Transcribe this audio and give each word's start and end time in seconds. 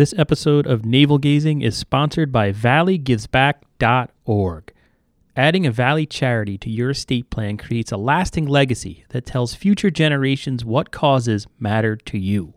This 0.00 0.16
episode 0.16 0.64
of 0.66 0.86
Navel 0.86 1.18
Gazing 1.18 1.60
is 1.60 1.76
sponsored 1.76 2.32
by 2.32 2.52
ValleyGivesBack.org. 2.52 4.72
Adding 5.36 5.66
a 5.66 5.70
Valley 5.70 6.06
charity 6.06 6.56
to 6.56 6.70
your 6.70 6.88
estate 6.88 7.28
plan 7.28 7.58
creates 7.58 7.92
a 7.92 7.98
lasting 7.98 8.46
legacy 8.46 9.04
that 9.10 9.26
tells 9.26 9.54
future 9.54 9.90
generations 9.90 10.64
what 10.64 10.90
causes 10.90 11.46
matter 11.58 11.96
to 11.96 12.16
you. 12.16 12.54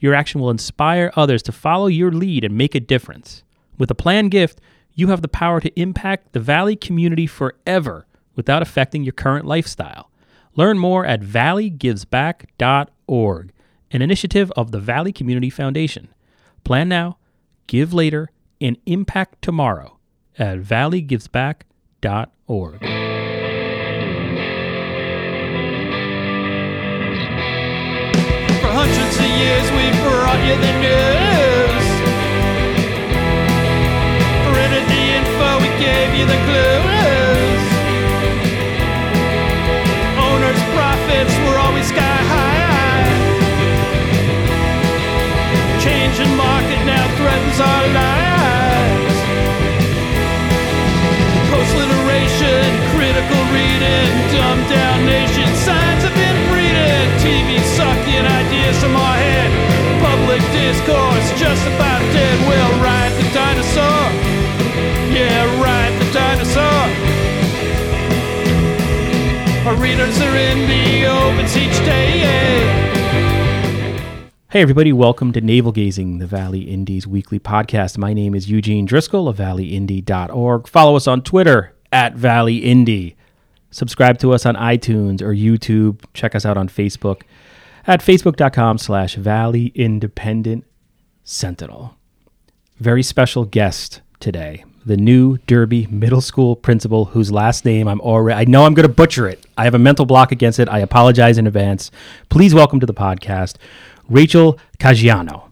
Your 0.00 0.12
action 0.12 0.40
will 0.40 0.50
inspire 0.50 1.12
others 1.14 1.44
to 1.44 1.52
follow 1.52 1.86
your 1.86 2.10
lead 2.10 2.42
and 2.42 2.58
make 2.58 2.74
a 2.74 2.80
difference. 2.80 3.44
With 3.78 3.92
a 3.92 3.94
planned 3.94 4.32
gift, 4.32 4.60
you 4.92 5.06
have 5.06 5.22
the 5.22 5.28
power 5.28 5.60
to 5.60 5.80
impact 5.80 6.32
the 6.32 6.40
Valley 6.40 6.74
community 6.74 7.28
forever 7.28 8.08
without 8.34 8.60
affecting 8.60 9.04
your 9.04 9.12
current 9.12 9.46
lifestyle. 9.46 10.10
Learn 10.56 10.80
more 10.80 11.06
at 11.06 11.20
valleygivesback.org, 11.20 13.52
an 13.92 14.02
initiative 14.02 14.50
of 14.56 14.72
the 14.72 14.80
Valley 14.80 15.12
Community 15.12 15.48
Foundation. 15.48 16.08
Plan 16.64 16.88
now, 16.88 17.18
give 17.66 17.92
later, 17.92 18.30
and 18.60 18.76
impact 18.86 19.42
tomorrow 19.42 19.98
at 20.38 20.60
valleygivesback.org. 20.60 22.80
For 28.60 28.72
hundreds 28.72 29.16
of 29.16 29.24
years 29.24 29.70
we've 29.72 29.98
brought 30.02 30.40
you 30.46 30.56
the 30.60 30.72
news. 30.80 31.19
Our 47.60 47.86
lives. 47.92 49.16
Post-literation, 51.52 52.64
critical 52.96 53.42
reading, 53.52 54.10
dumbed 54.32 54.68
down 54.72 55.04
nation, 55.04 55.48
signs 55.54 56.02
have 56.04 56.16
been 56.16 56.38
breeding. 56.48 57.08
TV 57.20 57.60
sucking 57.76 58.24
ideas 58.24 58.76
from 58.80 58.96
our 58.96 59.16
head. 59.16 59.50
Public 60.00 60.40
discourse 60.56 61.28
just 61.38 61.66
about 61.76 62.00
dead. 62.16 62.36
We'll 62.48 62.76
ride 62.80 63.12
the 63.20 63.28
dinosaur. 63.36 64.04
Yeah, 65.12 65.44
ride 65.60 65.94
the 66.00 66.08
dinosaur. 66.12 66.82
Our 69.68 69.76
readers 69.76 70.18
are 70.20 70.36
in 70.36 70.66
the 70.66 71.06
opens 71.06 71.56
each 71.56 71.76
day. 71.84 72.99
Hey, 74.50 74.62
everybody, 74.62 74.92
welcome 74.92 75.30
to 75.34 75.40
Navel 75.40 75.70
Gazing, 75.70 76.18
the 76.18 76.26
Valley 76.26 76.62
Indy's 76.62 77.06
weekly 77.06 77.38
podcast. 77.38 77.96
My 77.96 78.12
name 78.12 78.34
is 78.34 78.50
Eugene 78.50 78.84
Driscoll 78.84 79.28
of 79.28 79.36
valleyindy.org. 79.36 80.66
Follow 80.66 80.96
us 80.96 81.06
on 81.06 81.22
Twitter 81.22 81.72
at 81.92 82.16
Valley 82.16 82.56
Indy. 82.56 83.14
Subscribe 83.70 84.18
to 84.18 84.32
us 84.32 84.44
on 84.44 84.56
iTunes 84.56 85.22
or 85.22 85.32
YouTube. 85.32 86.00
Check 86.14 86.34
us 86.34 86.44
out 86.44 86.56
on 86.56 86.68
Facebook 86.68 87.22
at 87.86 88.00
facebook.com 88.00 88.78
slash 88.78 89.14
Valley 89.14 89.66
Independent 89.76 90.64
Sentinel. 91.22 91.96
Very 92.78 93.04
special 93.04 93.44
guest 93.44 94.00
today, 94.18 94.64
the 94.84 94.96
new 94.96 95.38
Derby 95.46 95.86
Middle 95.86 96.20
School 96.20 96.56
principal 96.56 97.04
whose 97.04 97.30
last 97.30 97.64
name 97.64 97.86
I'm 97.86 98.00
already, 98.00 98.40
I 98.40 98.50
know 98.50 98.64
I'm 98.64 98.74
going 98.74 98.88
to 98.88 98.92
butcher 98.92 99.28
it. 99.28 99.46
I 99.56 99.62
have 99.62 99.74
a 99.74 99.78
mental 99.78 100.06
block 100.06 100.32
against 100.32 100.58
it. 100.58 100.68
I 100.68 100.80
apologize 100.80 101.38
in 101.38 101.46
advance. 101.46 101.92
Please 102.30 102.52
welcome 102.52 102.80
to 102.80 102.86
the 102.86 102.92
podcast, 102.92 103.54
Rachel 104.10 104.58
Caggiano. 104.78 105.44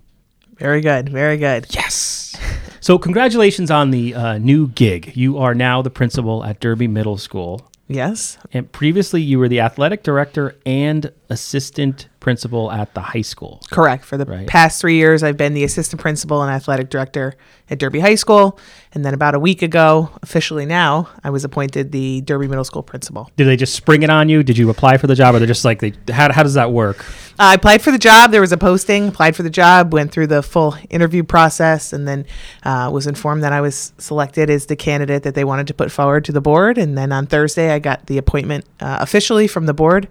Very 0.58 0.80
good. 0.80 1.08
Very 1.08 1.36
good. 1.38 1.66
Yes. 1.70 2.34
So, 2.80 2.98
congratulations 2.98 3.70
on 3.70 3.90
the 3.90 4.14
uh, 4.14 4.38
new 4.38 4.68
gig. 4.68 5.12
You 5.16 5.38
are 5.38 5.54
now 5.54 5.82
the 5.82 5.90
principal 5.90 6.44
at 6.44 6.58
Derby 6.60 6.88
Middle 6.88 7.16
School. 7.18 7.70
Yes. 7.90 8.36
And 8.52 8.70
previously, 8.70 9.22
you 9.22 9.38
were 9.38 9.48
the 9.48 9.60
athletic 9.60 10.02
director 10.02 10.54
and 10.66 11.10
assistant 11.30 12.08
principal 12.20 12.70
at 12.70 12.92
the 12.92 13.00
high 13.00 13.22
school. 13.22 13.62
Correct. 13.70 14.04
For 14.04 14.18
the 14.18 14.26
Right. 14.26 14.46
past 14.46 14.78
three 14.80 14.96
years, 14.96 15.22
I've 15.22 15.38
been 15.38 15.54
the 15.54 15.64
assistant 15.64 16.00
principal 16.00 16.42
and 16.42 16.50
athletic 16.52 16.90
director 16.90 17.34
at 17.70 17.78
Derby 17.78 18.00
High 18.00 18.16
School. 18.16 18.58
And 18.92 19.06
then 19.06 19.14
about 19.14 19.34
a 19.34 19.38
week 19.38 19.62
ago, 19.62 20.10
officially 20.22 20.66
now, 20.66 21.08
I 21.24 21.30
was 21.30 21.44
appointed 21.44 21.90
the 21.92 22.20
Derby 22.22 22.46
Middle 22.46 22.64
School 22.64 22.82
principal. 22.82 23.30
Did 23.36 23.46
they 23.46 23.56
just 23.56 23.74
spring 23.74 24.02
it 24.02 24.10
on 24.10 24.28
you? 24.28 24.42
Did 24.42 24.58
you 24.58 24.68
apply 24.68 24.98
for 24.98 25.06
the 25.06 25.14
job, 25.14 25.34
or 25.34 25.38
they're 25.38 25.46
just 25.48 25.64
like, 25.64 25.80
they, 25.80 25.94
how, 26.12 26.30
how 26.30 26.42
does 26.42 26.54
that 26.54 26.72
work? 26.72 27.06
I 27.40 27.54
applied 27.54 27.82
for 27.82 27.92
the 27.92 27.98
job. 27.98 28.32
There 28.32 28.40
was 28.40 28.50
a 28.50 28.56
posting, 28.56 29.08
applied 29.08 29.36
for 29.36 29.44
the 29.44 29.50
job, 29.50 29.92
went 29.92 30.10
through 30.10 30.26
the 30.26 30.42
full 30.42 30.76
interview 30.90 31.22
process, 31.22 31.92
and 31.92 32.06
then 32.06 32.26
uh, 32.64 32.90
was 32.92 33.06
informed 33.06 33.44
that 33.44 33.52
I 33.52 33.60
was 33.60 33.92
selected 33.98 34.50
as 34.50 34.66
the 34.66 34.74
candidate 34.74 35.22
that 35.22 35.36
they 35.36 35.44
wanted 35.44 35.68
to 35.68 35.74
put 35.74 35.92
forward 35.92 36.24
to 36.24 36.32
the 36.32 36.40
board. 36.40 36.78
And 36.78 36.98
then 36.98 37.12
on 37.12 37.26
Thursday, 37.26 37.70
I 37.70 37.78
got 37.78 38.06
the 38.06 38.18
appointment 38.18 38.64
uh, 38.80 38.98
officially 39.00 39.46
from 39.46 39.66
the 39.66 39.74
board. 39.74 40.08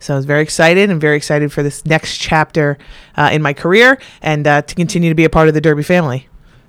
So 0.00 0.12
I 0.12 0.16
was 0.16 0.26
very 0.26 0.42
excited 0.42 0.90
and 0.90 1.00
very 1.00 1.16
excited 1.16 1.50
for 1.50 1.62
this 1.62 1.86
next 1.86 2.18
chapter 2.18 2.76
uh, 3.16 3.30
in 3.32 3.40
my 3.40 3.54
career 3.54 3.98
and 4.20 4.46
uh, 4.46 4.60
to 4.60 4.74
continue 4.74 5.08
to 5.08 5.14
be 5.14 5.24
a 5.24 5.30
part 5.30 5.48
of 5.48 5.54
the 5.54 5.62
Derby 5.62 5.82
family. 5.82 6.28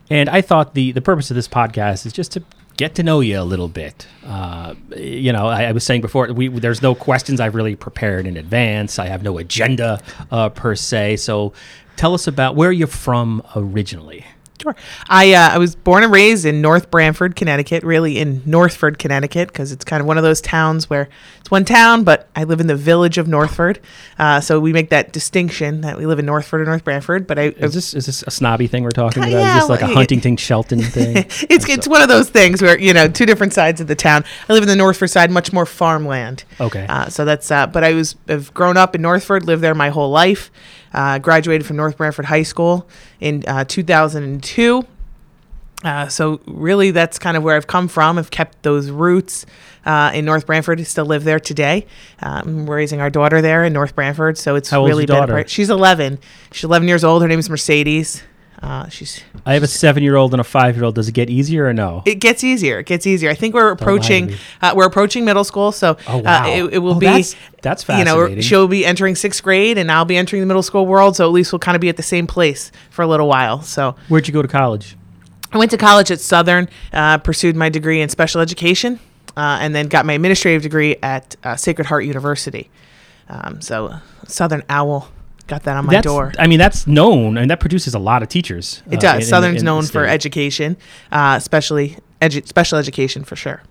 And 0.10 0.30
I 0.30 0.40
thought 0.40 0.74
the 0.74 0.94
the 0.94 1.02
purpose 1.02 1.30
of 1.30 1.36
this 1.36 1.50
podcast 1.50 2.06
is 2.06 2.14
just 2.14 2.32
to 2.32 2.44
get 2.78 2.96
to 2.96 3.04
know 3.04 3.20
you 3.20 3.40
a 3.40 3.44
little 3.44 3.68
bit. 3.68 4.08
Uh, 4.26 4.76
you 4.96 5.34
know, 5.34 5.48
I, 5.48 5.66
I 5.66 5.72
was 5.72 5.84
saying 5.84 6.02
before, 6.02 6.32
we 6.32 6.48
there's 6.48 6.82
no 6.82 6.96
questions 6.96 7.40
I've 7.40 7.56
really 7.56 7.76
prepared 7.76 8.26
in 8.26 8.38
advance. 8.38 9.00
I 9.00 9.08
have 9.08 9.24
no 9.24 9.38
agenda 9.38 10.00
uh, 10.32 10.50
per 10.50 10.76
se. 10.76 11.18
So, 11.18 11.54
tell 11.96 12.14
us 12.14 12.28
about 12.28 12.56
where 12.56 12.72
you're 12.72 12.88
from 12.88 13.44
originally. 13.56 14.26
Sure. 14.62 14.76
I 15.08 15.34
uh, 15.34 15.50
I 15.50 15.58
was 15.58 15.76
born 15.76 16.04
and 16.04 16.12
raised 16.12 16.46
in 16.46 16.62
North 16.62 16.90
Branford, 16.90 17.36
Connecticut, 17.36 17.84
really 17.84 18.18
in 18.18 18.42
Northford, 18.46 18.98
Connecticut, 18.98 19.50
because 19.50 19.72
it's 19.72 19.86
kind 19.86 20.02
of 20.02 20.08
one 20.08 20.18
of 20.18 20.24
those 20.24 20.42
towns 20.42 20.90
where 20.90 21.10
it's 21.40 21.52
one 21.52 21.64
town, 21.64 22.04
but 22.04 22.28
I 22.36 22.44
live 22.44 22.60
in 22.60 22.68
the 22.68 22.76
village 22.76 23.18
of 23.18 23.28
Northford. 23.28 23.80
Uh, 24.20 24.42
so 24.42 24.60
we 24.60 24.74
make 24.74 24.90
that 24.90 25.14
distinction 25.14 25.82
that 25.82 25.98
we 25.98 26.06
live 26.06 26.20
in 26.20 26.26
Northford 26.26 26.62
or 26.62 26.66
North 26.66 26.84
Branford. 26.84 27.26
But 27.28 27.40
I, 27.40 27.44
Is 27.44 27.74
this 27.74 27.94
is 27.94 28.06
this 28.06 28.24
a 28.24 28.32
snobby 28.32 28.68
thing 28.68 28.84
we're 28.84 28.90
talking 28.92 29.24
about? 29.24 29.32
yeah, 29.32 29.58
is 29.58 29.64
this 29.64 29.70
like 29.70 29.82
a 29.82 29.88
Huntington 29.88 30.38
Shelton 30.38 30.82
thing? 30.84 31.18
it's 31.18 31.70
it's 31.70 31.88
one 31.88 32.02
of 32.02 32.10
those 32.10 32.30
things 32.30 32.62
where 32.62 32.78
you 32.80 32.94
know 32.94 33.08
two 33.08 33.26
different 33.26 33.54
sides 33.54 33.80
of 33.80 33.88
the 33.88 33.96
town. 33.96 34.26
I 34.50 34.54
live 34.54 34.64
in 34.64 34.70
the 34.70 34.76
Northford 34.76 35.10
side, 35.10 35.32
much 35.32 35.54
more 35.54 35.66
farmland. 35.66 36.44
Okay. 36.60 36.86
Uh, 36.90 37.08
so 37.10 37.26
that's 37.26 37.50
uh, 37.52 37.68
but 37.68 37.84
I 37.84 37.94
was 37.94 38.16
have 38.28 38.54
grown 38.54 38.76
up 38.76 38.96
in 38.96 39.02
Northford, 39.02 39.46
lived 39.46 39.62
there 39.62 39.76
my 39.76 39.90
whole 39.90 40.10
life. 40.10 40.52
Uh, 40.98 41.20
graduated 41.20 41.64
from 41.64 41.76
North 41.78 41.96
Branford 41.96 42.26
High 42.26 42.42
School 42.42 42.88
in 43.20 43.44
uh, 43.48 43.64
2002. 43.66 44.84
Uh, 45.84 46.08
so 46.08 46.42
really, 46.48 46.90
that's 46.90 47.20
kind 47.20 47.38
of 47.38 47.44
where 47.44 47.56
I've 47.56 47.68
come 47.68 47.88
from. 47.88 48.18
I've 48.18 48.32
kept 48.32 48.64
those 48.64 48.90
roots 48.90 49.46
uh, 49.86 50.10
in 50.16 50.26
North 50.26 50.48
Branford. 50.48 50.84
Still 50.88 51.06
live 51.06 51.24
there 51.24 51.40
today. 51.40 51.86
Um, 52.20 52.66
we're 52.66 52.78
raising 52.78 53.00
our 53.00 53.12
daughter 53.12 53.44
there 53.44 53.64
in 53.64 53.74
North 53.74 53.94
Branford, 53.94 54.40
so 54.40 54.56
it's 54.56 54.72
How 54.72 54.84
really 54.88 55.06
been. 55.06 55.18
part- 55.18 55.50
She's 55.52 55.70
11. 55.70 56.18
She's 56.52 56.64
11 56.64 56.88
years 56.88 57.04
old. 57.04 57.22
Her 57.22 57.28
name 57.28 57.38
is 57.38 57.48
Mercedes. 57.48 58.24
Uh, 58.62 58.90
she's 58.90 59.22
I 59.46 59.54
have 59.54 59.62
a 59.64 59.68
seven 59.68 60.02
year 60.02 60.16
old 60.16 60.34
and 60.34 60.42
a 60.42 60.44
five 60.44 60.76
year 60.76 60.84
old. 60.86 60.96
Does 60.96 61.08
it 61.08 61.12
get 61.12 61.30
easier 61.30 61.66
or 61.68 61.74
no? 61.74 62.02
it 62.06 62.16
gets 62.16 62.44
easier. 62.44 62.80
It 62.80 62.88
gets 62.88 63.06
easier. 63.06 63.30
I 63.30 63.36
think 63.36 63.54
we're 63.54 63.70
approaching. 63.70 64.34
Uh, 64.62 64.74
we're 64.76 64.88
approaching 64.88 65.26
middle 65.26 65.44
school, 65.44 65.72
so 65.72 65.96
Oh, 66.08 66.18
wow. 66.18 66.44
uh, 66.46 66.48
it, 66.48 66.74
it 66.74 66.78
will 66.80 66.96
Oh, 66.96 67.00
be. 67.00 67.06
that's- 67.06 67.36
that's 67.62 67.88
You 67.88 68.04
know, 68.06 68.40
she'll 68.42 68.68
be 68.68 68.86
entering 68.86 69.16
sixth 69.16 69.44
grade, 69.44 69.78
and 69.78 69.92
I'll 69.92 70.06
be 70.06 70.18
entering 70.18 70.42
the 70.42 70.46
middle 70.48 70.64
school 70.64 70.86
world. 70.88 71.16
So 71.16 71.26
at 71.26 71.32
least 71.32 71.52
we'll 71.52 71.60
kind 71.60 71.76
of 71.76 71.82
be 71.82 71.90
at 71.90 71.98
the 71.98 72.04
same 72.04 72.26
place 72.26 72.72
for 72.90 73.02
a 73.04 73.08
little 73.08 73.28
while. 73.28 73.62
So 73.62 73.96
Where'd 74.10 74.28
you 74.28 74.34
go 74.34 74.42
to 74.42 74.48
college? 74.48 74.96
I 75.52 75.58
went 75.58 75.72
to 75.72 75.78
college 75.78 76.10
at 76.12 76.20
Southern, 76.20 76.68
uh, 76.94 77.20
pursued 77.20 77.56
my 77.56 77.70
degree 77.70 78.02
in 78.02 78.10
special 78.10 78.42
education, 78.42 79.00
uh, 79.38 79.60
and 79.62 79.74
then 79.76 79.88
got 79.88 80.06
my 80.06 80.14
administrative 80.14 80.62
degree 80.64 80.96
at 81.04 81.36
uh, 81.44 81.56
Sacred 81.56 81.86
Heart 81.88 82.06
University. 82.06 82.70
Um, 83.30 83.62
so 83.62 83.98
Southern 84.28 84.64
Owl 84.70 85.10
got 85.48 85.64
that 85.64 85.78
on 85.78 85.86
my 85.86 85.94
that's, 85.94 86.06
door. 86.06 86.34
I 86.38 86.48
mean, 86.48 86.60
that's 86.60 86.86
known, 86.88 87.38
and 87.38 87.50
that 87.50 87.60
produces 87.60 87.94
a 87.94 88.00
lot 88.00 88.22
of 88.24 88.30
teachers. 88.30 88.84
It 88.92 88.98
uh, 88.98 89.00
does. 89.00 89.16
in- 89.16 89.22
in 89.22 89.28
Southern's 89.28 89.54
in 89.62 89.66
the 89.66 89.72
known 89.72 89.84
for 89.86 90.06
education, 90.06 90.78
uh, 91.12 91.36
especially 91.38 91.98
edu- 92.22 92.46
special 92.48 92.78
education 92.78 93.24
for 93.24 93.36
sure. 93.36 93.64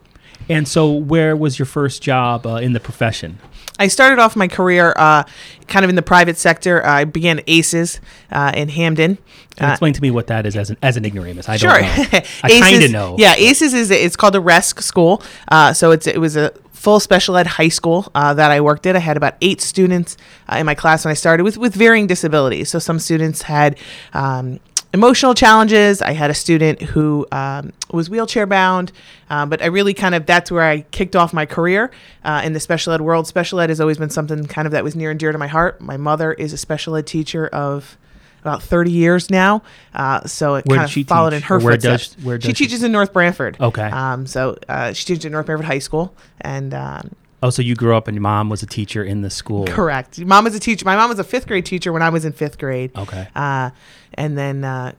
And 0.48 0.66
so, 0.68 0.90
where 0.92 1.36
was 1.36 1.58
your 1.58 1.66
first 1.66 2.02
job 2.02 2.46
uh, 2.46 2.54
in 2.56 2.72
the 2.72 2.80
profession? 2.80 3.38
I 3.78 3.88
started 3.88 4.18
off 4.18 4.36
my 4.36 4.48
career 4.48 4.94
uh, 4.96 5.24
kind 5.66 5.84
of 5.84 5.90
in 5.90 5.96
the 5.96 6.02
private 6.02 6.38
sector. 6.38 6.84
I 6.86 7.04
began 7.04 7.40
ACES 7.46 8.00
uh, 8.32 8.52
in 8.54 8.68
Hamden. 8.70 9.18
Can 9.56 9.68
Uh, 9.68 9.72
explain 9.72 9.92
to 9.94 10.00
me 10.00 10.10
what 10.10 10.28
that 10.28 10.46
is 10.46 10.56
as 10.56 10.70
an 10.70 10.76
as 10.82 10.96
an 10.96 11.04
ignoramus. 11.04 11.48
I 11.48 11.56
Sure. 11.56 11.70
don't 11.72 11.82
know. 12.12 12.20
I 12.44 12.60
kind 12.60 12.82
of 12.84 12.90
know. 12.90 13.16
Yeah, 13.18 13.34
ACES 13.36 13.74
is 13.74 13.90
it's 13.90 14.16
called 14.16 14.34
a 14.36 14.40
RESC 14.40 14.82
school. 14.82 15.22
Uh, 15.48 15.72
so 15.74 15.90
it's 15.90 16.06
it 16.06 16.18
was 16.20 16.36
a 16.36 16.52
full 16.76 17.00
special 17.00 17.36
ed 17.36 17.46
high 17.46 17.68
school 17.68 18.12
uh, 18.14 18.34
that 18.34 18.50
I 18.50 18.60
worked 18.60 18.86
at. 18.86 18.94
I 18.94 19.00
had 19.00 19.16
about 19.16 19.34
eight 19.40 19.60
students 19.60 20.16
uh, 20.48 20.56
in 20.58 20.66
my 20.66 20.74
class 20.74 21.04
when 21.04 21.10
I 21.10 21.14
started 21.14 21.42
with 21.42 21.56
with 21.56 21.74
varying 21.74 22.06
disabilities. 22.06 22.68
So 22.70 22.78
some 22.78 22.98
students 22.98 23.42
had. 23.42 23.78
Um, 24.12 24.60
Emotional 24.94 25.34
challenges. 25.34 26.00
I 26.00 26.12
had 26.12 26.30
a 26.30 26.34
student 26.34 26.80
who 26.80 27.26
um, 27.30 27.74
was 27.92 28.08
wheelchair 28.08 28.46
bound, 28.46 28.92
uh, 29.28 29.44
but 29.44 29.60
I 29.60 29.66
really 29.66 29.92
kind 29.92 30.14
of 30.14 30.24
that's 30.24 30.50
where 30.50 30.62
I 30.62 30.82
kicked 30.90 31.14
off 31.14 31.34
my 31.34 31.44
career 31.44 31.90
uh, 32.24 32.40
in 32.42 32.54
the 32.54 32.60
special 32.60 32.94
ed 32.94 33.02
world. 33.02 33.26
Special 33.26 33.60
ed 33.60 33.68
has 33.68 33.78
always 33.78 33.98
been 33.98 34.08
something 34.08 34.46
kind 34.46 34.64
of 34.64 34.72
that 34.72 34.84
was 34.84 34.96
near 34.96 35.10
and 35.10 35.20
dear 35.20 35.32
to 35.32 35.38
my 35.38 35.48
heart. 35.48 35.82
My 35.82 35.98
mother 35.98 36.32
is 36.32 36.54
a 36.54 36.56
special 36.56 36.96
ed 36.96 37.06
teacher 37.06 37.46
of 37.48 37.98
about 38.46 38.62
30 38.62 38.90
years 38.92 39.28
now. 39.30 39.62
Uh, 39.94 40.24
so 40.26 40.54
it 40.54 40.64
Where 40.66 40.78
kind 40.78 40.90
she 40.90 41.00
of 41.02 41.08
followed 41.08 41.30
teach? 41.30 41.36
in 41.38 41.42
her 41.44 41.58
where 41.58 41.74
footsteps. 41.74 42.14
does- 42.14 42.24
where 42.24 42.40
she 42.40 42.48
does 42.48 42.56
she- 42.58 42.64
teaches 42.64 42.82
in 42.84 42.92
North 42.92 43.12
Branford. 43.12 43.56
Okay. 43.60 43.82
Um, 43.90 44.26
so 44.26 44.56
uh, 44.68 44.92
she 44.92 45.04
teaches 45.04 45.24
in 45.24 45.32
North 45.32 45.46
Branford 45.46 45.66
High 45.66 45.80
School, 45.80 46.14
and 46.40 46.72
um, 46.72 47.10
Oh, 47.42 47.50
so 47.50 47.60
you 47.60 47.74
grew 47.74 47.94
up 47.94 48.08
and 48.08 48.14
your 48.14 48.22
mom 48.22 48.48
was 48.48 48.62
a 48.62 48.66
teacher 48.66 49.04
in 49.04 49.20
the 49.22 49.30
school. 49.30 49.66
correct. 49.66 50.18
Mom 50.20 50.44
was 50.44 50.54
a 50.54 50.60
teacher. 50.60 50.84
My 50.84 50.96
mom 50.96 51.10
was 51.10 51.18
a 51.18 51.24
fifth 51.24 51.46
grade 51.46 51.66
teacher 51.66 51.92
when 51.92 52.02
I 52.02 52.08
was 52.08 52.24
in 52.24 52.32
fifth 52.32 52.56
grade. 52.58 52.96
Okay. 52.96 53.28
Uh, 53.36 53.70
and 54.14 54.38
then 54.38 54.64
uh, 54.64 54.92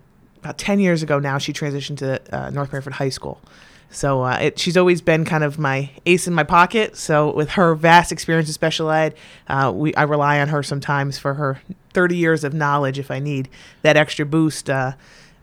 about 0.43 0.57
10 0.57 0.79
years 0.79 1.01
ago 1.01 1.17
now, 1.19 1.37
she 1.39 1.51
transitioned 1.51 1.97
to 1.97 2.21
uh, 2.35 2.49
North 2.51 2.69
Branford 2.69 2.93
High 2.93 3.09
School. 3.09 3.41
So 3.89 4.23
uh, 4.23 4.37
it, 4.41 4.59
she's 4.59 4.77
always 4.77 5.01
been 5.01 5.25
kind 5.25 5.43
of 5.43 5.57
my 5.57 5.89
ace 6.05 6.27
in 6.27 6.33
my 6.33 6.43
pocket. 6.43 6.97
So 6.97 7.33
with 7.33 7.51
her 7.51 7.73
vast 7.75 8.11
experience 8.11 8.49
in 8.49 8.53
special 8.53 8.89
ed, 8.91 9.15
uh, 9.47 9.71
we 9.73 9.93
I 9.95 10.03
rely 10.03 10.39
on 10.39 10.49
her 10.49 10.61
sometimes 10.61 11.17
for 11.17 11.35
her 11.35 11.61
30 11.93 12.15
years 12.15 12.43
of 12.43 12.53
knowledge 12.53 12.99
if 12.99 13.09
I 13.09 13.19
need 13.19 13.49
that 13.81 13.97
extra 13.97 14.25
boost 14.25 14.69
uh, 14.69 14.93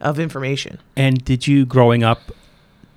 of 0.00 0.18
information. 0.18 0.78
And 0.96 1.24
did 1.24 1.46
you 1.46 1.64
growing 1.64 2.02
up? 2.02 2.32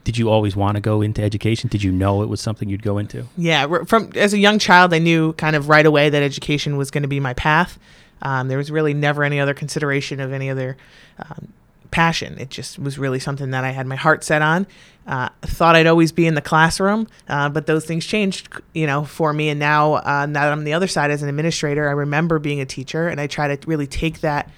Did 0.03 0.17
you 0.17 0.29
always 0.29 0.55
want 0.55 0.75
to 0.75 0.81
go 0.81 1.01
into 1.01 1.21
education? 1.21 1.69
Did 1.69 1.83
you 1.83 1.91
know 1.91 2.21
it 2.21 2.29
was 2.29 2.39
something 2.39 2.69
you'd 2.69 2.83
go 2.83 2.97
into? 2.97 3.25
Yeah, 3.35 3.83
from 3.85 4.11
as 4.15 4.33
a 4.33 4.37
young 4.37 4.57
child, 4.57 4.93
I 4.93 4.99
knew 4.99 5.33
kind 5.33 5.55
of 5.55 5.67
right 5.67 5.85
away 5.85 6.09
that 6.09 6.23
education 6.23 6.77
was 6.77 6.91
going 6.91 7.01
to 7.01 7.09
be 7.09 7.19
my 7.19 7.33
path. 7.33 7.77
Um, 8.21 8.47
there 8.47 8.57
was 8.57 8.71
really 8.71 8.93
never 8.93 9.23
any 9.23 9.39
other 9.39 9.53
consideration 9.53 10.19
of 10.19 10.31
any 10.31 10.49
other 10.49 10.77
um, 11.19 11.53
passion. 11.91 12.37
It 12.39 12.49
just 12.49 12.77
was 12.79 12.97
really 12.97 13.19
something 13.19 13.51
that 13.51 13.63
I 13.63 13.71
had 13.71 13.87
my 13.87 13.95
heart 13.95 14.23
set 14.23 14.41
on. 14.41 14.67
Uh, 15.05 15.29
thought 15.41 15.75
I'd 15.75 15.87
always 15.87 16.11
be 16.11 16.27
in 16.27 16.33
the 16.35 16.41
classroom, 16.41 17.07
uh, 17.29 17.47
but 17.47 17.65
those 17.65 17.85
things 17.85 18.05
changed, 18.05 18.49
you 18.73 18.85
know, 18.85 19.05
for 19.05 19.31
me. 19.31 19.47
And 19.49 19.59
now, 19.59 19.95
uh, 19.95 20.25
now 20.25 20.41
that 20.41 20.51
I'm 20.51 20.59
on 20.59 20.63
the 20.65 20.73
other 20.73 20.87
side 20.87 21.11
as 21.11 21.23
an 21.23 21.29
administrator, 21.29 21.87
I 21.87 21.93
remember 21.93 22.39
being 22.39 22.59
a 22.59 22.65
teacher, 22.65 23.07
and 23.07 23.21
I 23.21 23.27
try 23.27 23.55
to 23.55 23.67
really 23.67 23.87
take 23.87 24.19
that 24.19 24.49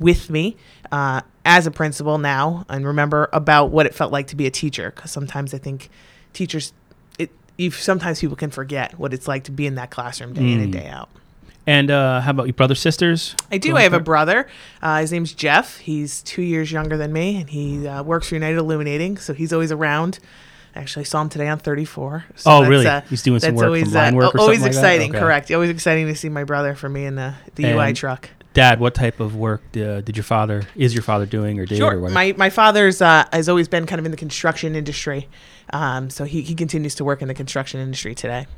with 0.00 0.30
me 0.30 0.56
uh, 0.90 1.20
as 1.44 1.68
a 1.68 1.70
principal 1.70 2.18
now 2.18 2.64
and 2.68 2.84
remember 2.84 3.28
about 3.32 3.70
what 3.70 3.86
it 3.86 3.94
felt 3.94 4.10
like 4.10 4.26
to 4.26 4.36
be 4.36 4.46
a 4.46 4.50
teacher 4.50 4.90
because 4.94 5.12
sometimes 5.12 5.54
i 5.54 5.58
think 5.58 5.88
teachers 6.32 6.72
it 7.16 7.30
you 7.56 7.70
sometimes 7.70 8.18
people 8.20 8.34
can 8.34 8.50
forget 8.50 8.98
what 8.98 9.14
it's 9.14 9.28
like 9.28 9.44
to 9.44 9.52
be 9.52 9.66
in 9.66 9.76
that 9.76 9.90
classroom 9.92 10.32
day 10.32 10.40
in 10.52 10.58
Mm. 10.58 10.62
and 10.64 10.72
day 10.72 10.88
out 10.88 11.08
And 11.66 11.90
uh, 11.90 12.20
how 12.20 12.30
about 12.30 12.46
your 12.46 12.52
brothers, 12.54 12.80
sisters? 12.80 13.34
i 13.50 13.58
do 13.58 13.76
i 13.76 13.82
have 13.82 13.94
a 13.94 14.00
brother 14.00 14.46
uh, 14.82 14.98
his 15.00 15.12
name's 15.12 15.32
jeff 15.32 15.78
he's 15.78 16.22
two 16.22 16.42
years 16.42 16.70
younger 16.70 16.96
than 16.96 17.12
me 17.12 17.36
and 17.36 17.48
he 17.50 17.86
uh, 17.88 18.02
works 18.02 18.28
for 18.28 18.34
united 18.34 18.58
illuminating 18.58 19.16
so 19.16 19.32
he's 19.32 19.52
always 19.52 19.72
around 19.72 20.18
Actually, 20.76 21.02
I 21.02 21.04
saw 21.04 21.22
him 21.22 21.28
today 21.28 21.46
on 21.46 21.60
34. 21.60 22.24
So 22.34 22.50
Oh, 22.50 22.66
really? 22.66 22.84
uh, 22.84 23.02
He's 23.08 23.22
doing 23.22 23.38
some 23.38 23.54
work 23.54 23.66
always, 23.66 23.94
line 23.94 24.14
uh, 24.14 24.16
work 24.16 24.34
or 24.34 24.40
always 24.40 24.58
something 24.58 24.74
like 24.74 24.82
that? 24.82 24.94
exciting, 24.94 25.10
Okay. 25.12 25.20
correct. 25.20 25.50
Always 25.52 25.70
exciting 25.70 26.08
to 26.08 26.16
see 26.16 26.28
my 26.28 26.42
brother 26.42 26.74
for 26.74 26.88
me 26.88 27.04
in 27.04 27.14
the, 27.14 27.34
the 27.54 27.66
UI 27.70 27.92
truck. 27.92 28.28
Dad, 28.54 28.80
what 28.80 28.92
type 28.92 29.20
of 29.20 29.36
work 29.36 29.62
uh, 29.76 30.00
did 30.00 30.16
your 30.16 30.24
father? 30.24 30.64
Is 30.74 30.92
your 30.92 31.04
father 31.04 31.26
doing 31.26 31.60
or 31.60 31.64
did 31.64 31.76
or 31.80 31.92
Sure. 31.92 32.00
what? 32.00 32.10
My 32.10 32.34
my 32.36 32.50
father's 32.50 33.00
uh, 33.00 33.24
has 33.32 33.48
always 33.48 33.68
been 33.68 33.86
kind 33.86 34.00
of 34.00 34.04
in 34.04 34.10
the 34.10 34.16
construction 34.16 34.74
industry, 34.74 35.28
um, 35.72 36.10
so 36.10 36.24
he, 36.24 36.42
he 36.42 36.56
continues 36.56 36.96
to 36.96 37.04
work 37.04 37.22
in 37.22 37.28
the 37.28 37.34
construction 37.34 37.78
industry 37.78 38.16
today. 38.16 38.48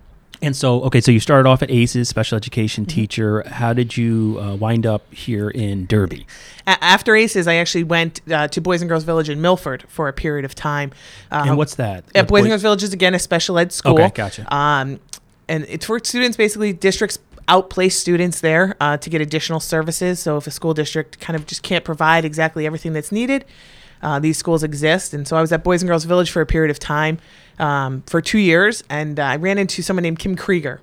And 0.43 0.55
so, 0.57 0.83
okay, 0.85 1.01
so 1.01 1.11
you 1.11 1.21
started 1.21 1.49
off 1.49 1.63
at 1.63 1.71
ACES, 1.71 2.09
special 2.09 2.37
education 2.37 2.85
Mm-hmm. 2.85 2.95
teacher. 2.95 3.43
How 3.49 3.73
did 3.73 3.97
you 3.97 4.39
uh, 4.41 4.55
wind 4.57 4.87
up 4.87 5.13
here 5.13 5.49
in 5.51 5.87
Derby? 5.87 6.27
A- 6.67 6.83
after 6.85 7.15
ACES, 7.17 7.47
I 7.47 7.55
actually 7.55 7.85
went 7.85 8.21
uh, 8.31 8.49
to 8.49 8.61
Boys 8.61 8.83
and 8.83 8.89
Girls 8.89 9.05
Village 9.05 9.29
in 9.31 9.41
Milford 9.41 9.85
for 9.89 10.09
a 10.09 10.13
period 10.13 10.45
of 10.45 10.55
time. 10.55 10.93
Uh, 11.31 11.45
and 11.49 11.57
what's 11.57 11.77
that? 11.77 12.05
at 12.15 12.25
What 12.25 12.29
Boys 12.29 12.43
and 12.43 12.51
Girls 12.51 12.63
Village 12.63 12.83
is 12.83 12.93
again 12.93 13.15
a 13.15 13.19
special 13.19 13.59
ed 13.59 13.73
school. 13.73 13.95
Okay, 13.95 14.11
gotcha. 14.15 14.55
Um, 14.55 15.01
and 15.49 15.65
it's 15.69 15.87
for 15.87 15.99
students 16.03 16.37
basically 16.37 16.73
districts 16.73 17.19
outplace 17.49 17.97
students 17.97 18.41
there 18.41 18.75
uh, 18.81 18.97
to 18.97 19.09
get 19.09 19.21
additional 19.21 19.61
services. 19.61 20.19
So 20.19 20.37
if 20.37 20.47
a 20.49 20.51
school 20.51 20.75
district 20.75 21.21
kind 21.21 21.37
of 21.37 21.47
just 21.47 21.63
can't 21.63 21.85
provide 21.85 22.25
exactly 22.25 22.67
everything 22.67 22.93
that's 22.93 23.13
needed, 23.13 23.45
uh, 24.03 24.19
these 24.19 24.37
schools 24.37 24.63
exist. 24.63 25.15
And 25.15 25.27
so 25.27 25.37
I 25.37 25.41
was 25.41 25.53
at 25.53 25.65
Boys 25.65 25.83
and 25.83 25.89
Girls 25.89 26.05
Village 26.05 26.31
for 26.31 26.41
a 26.41 26.47
period 26.47 26.71
of 26.71 26.79
time 26.79 27.19
um, 27.59 28.03
for 28.07 28.21
two 28.21 28.39
years, 28.39 28.85
and 28.91 29.19
uh, 29.19 29.25
I 29.25 29.37
ran 29.37 29.59
into 29.59 29.83
someone 29.83 30.03
named 30.03 30.19
Kim 30.19 30.37
Krieger. 30.37 30.81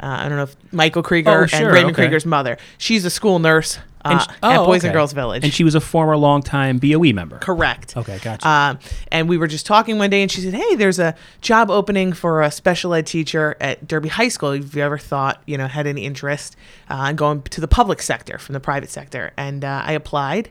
Uh, 0.00 0.06
I 0.06 0.28
don't 0.28 0.36
know 0.36 0.44
if 0.44 0.56
Michael 0.72 1.02
Krieger 1.02 1.30
Oh, 1.30 1.42
and 1.42 1.50
sure, 1.50 1.72
Raymond 1.72 1.94
okay. 1.94 2.02
Krieger's 2.02 2.26
mother. 2.26 2.58
She's 2.78 3.04
a 3.04 3.10
school 3.10 3.38
nurse 3.38 3.78
uh, 4.04 4.08
And 4.10 4.20
sh- 4.22 4.26
at 4.42 4.58
oh, 4.58 4.66
Boys 4.66 4.80
okay. 4.80 4.88
and 4.88 4.92
Girls 4.94 5.12
Village. 5.12 5.44
And 5.44 5.54
she 5.54 5.62
was 5.62 5.76
a 5.76 5.80
former 5.80 6.16
longtime 6.16 6.78
BOE 6.78 7.12
member. 7.12 7.38
Correct. 7.38 7.96
Okay, 7.96 8.18
gotcha. 8.20 8.46
Um, 8.46 8.78
and 9.12 9.28
we 9.28 9.38
were 9.38 9.46
just 9.46 9.66
talking 9.66 9.96
one 9.98 10.10
day, 10.10 10.20
and 10.20 10.30
she 10.30 10.40
said, 10.40 10.52
"Hey, 10.52 10.74
there's 10.74 10.98
a 10.98 11.14
job 11.42 11.70
opening 11.70 12.12
for 12.12 12.42
a 12.42 12.50
special 12.50 12.92
ed 12.92 13.06
teacher 13.06 13.56
at 13.60 13.86
Derby 13.86 14.08
High 14.08 14.28
School. 14.28 14.52
Have 14.52 14.74
you 14.74 14.82
ever 14.82 14.98
thought, 14.98 15.40
you 15.46 15.56
know, 15.56 15.68
had 15.68 15.86
any 15.86 16.04
interest 16.04 16.56
uh, 16.90 17.06
in 17.10 17.16
going 17.16 17.42
to 17.42 17.60
the 17.60 17.68
public 17.68 18.02
sector 18.02 18.36
from 18.36 18.54
the 18.54 18.60
private 18.60 18.90
sector?" 18.90 19.32
And 19.36 19.64
uh, 19.64 19.82
I 19.86 19.92
applied, 19.92 20.50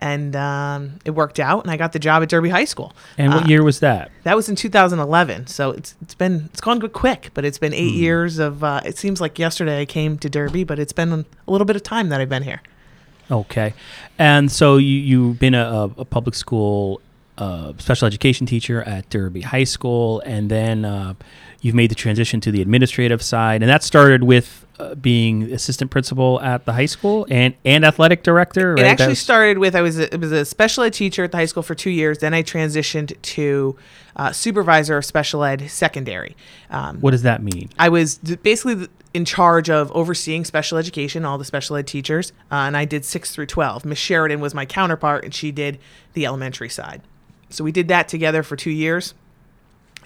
and 0.00 0.34
um, 0.34 0.98
it 1.04 1.12
worked 1.12 1.38
out, 1.38 1.62
and 1.62 1.70
I 1.70 1.76
got 1.76 1.92
the 1.92 1.98
job 1.98 2.22
at 2.22 2.28
Derby 2.28 2.48
High 2.48 2.64
School. 2.64 2.92
and 3.18 3.32
what 3.32 3.44
uh, 3.44 3.46
year 3.46 3.62
was 3.62 3.80
that? 3.80 4.10
That 4.24 4.34
was 4.34 4.48
in 4.48 4.56
2011. 4.56 5.46
So 5.46 5.70
it's 5.70 5.94
it's 6.02 6.14
been 6.14 6.48
it's 6.52 6.60
gone 6.60 6.78
good 6.78 6.92
quick, 6.92 7.30
but 7.34 7.44
it's 7.44 7.58
been 7.58 7.72
eight 7.74 7.92
Hmm. 7.92 7.98
years 8.02 8.38
of. 8.38 8.64
Uh, 8.64 8.80
it 8.84 8.98
seems 8.98 9.20
like 9.20 9.38
yesterday 9.38 9.80
I 9.82 9.84
came 9.84 10.18
to 10.18 10.28
Derby, 10.28 10.64
but 10.64 10.78
it's 10.78 10.92
been 10.92 11.12
a 11.46 11.50
little 11.50 11.64
bit 11.66 11.76
of 11.76 11.82
time 11.82 12.08
that 12.08 12.20
I've 12.20 12.28
been 12.28 12.42
here. 12.42 12.62
Okay, 13.30 13.74
and 14.18 14.50
so 14.50 14.76
you 14.76 14.96
you've 14.96 15.38
been 15.38 15.54
a, 15.54 15.90
a 15.98 16.04
public 16.04 16.34
school 16.34 17.00
uh, 17.38 17.72
special 17.78 18.06
education 18.06 18.44
teacher 18.46 18.82
at 18.82 19.08
Derby 19.08 19.42
High 19.42 19.64
School, 19.64 20.20
and 20.26 20.50
then 20.50 20.84
uh, 20.84 21.14
you've 21.60 21.76
made 21.76 21.90
the 21.90 21.94
transition 21.94 22.40
to 22.40 22.50
the 22.50 22.60
administrative 22.60 23.22
side, 23.22 23.62
and 23.62 23.70
that 23.70 23.82
started 23.84 24.24
with 24.24 24.66
uh, 24.80 24.94
being 24.94 25.42
assistant 25.52 25.90
principal 25.90 26.40
at 26.40 26.64
the 26.64 26.72
high 26.72 26.86
school 26.86 27.26
and 27.30 27.54
and 27.64 27.84
athletic 27.84 28.22
director. 28.22 28.72
It 28.74 28.80
actually 28.80 29.04
That's- 29.06 29.18
started 29.18 29.58
with 29.58 29.74
I 29.76 29.82
was 29.82 29.98
a, 29.98 30.12
it 30.14 30.20
was 30.20 30.32
a 30.32 30.44
special 30.44 30.84
ed 30.84 30.94
teacher 30.94 31.24
at 31.24 31.32
the 31.32 31.36
high 31.38 31.46
school 31.46 31.62
for 31.62 31.74
two 31.74 31.90
years. 31.90 32.18
Then 32.18 32.34
I 32.34 32.42
transitioned 32.42 33.20
to 33.20 33.76
uh, 34.16 34.32
supervisor 34.32 34.96
of 34.96 35.04
special 35.04 35.44
ed 35.44 35.70
secondary. 35.70 36.36
Um, 36.70 37.00
What 37.00 37.12
does 37.12 37.22
that 37.22 37.42
mean? 37.42 37.70
I 37.78 37.88
was 37.88 38.18
basically 38.18 38.88
in 39.12 39.24
charge 39.24 39.68
of 39.68 39.90
overseeing 39.92 40.44
special 40.44 40.78
education, 40.78 41.24
all 41.24 41.36
the 41.38 41.44
special 41.44 41.76
ed 41.76 41.86
teachers, 41.86 42.32
uh, 42.50 42.66
and 42.66 42.76
I 42.76 42.84
did 42.84 43.04
six 43.04 43.30
through 43.32 43.46
twelve. 43.46 43.84
Miss 43.84 43.98
Sheridan 43.98 44.40
was 44.40 44.54
my 44.54 44.66
counterpart, 44.66 45.24
and 45.24 45.34
she 45.34 45.52
did 45.52 45.78
the 46.14 46.26
elementary 46.26 46.68
side. 46.68 47.02
So 47.48 47.64
we 47.64 47.72
did 47.72 47.88
that 47.88 48.08
together 48.08 48.42
for 48.42 48.56
two 48.56 48.70
years. 48.70 49.14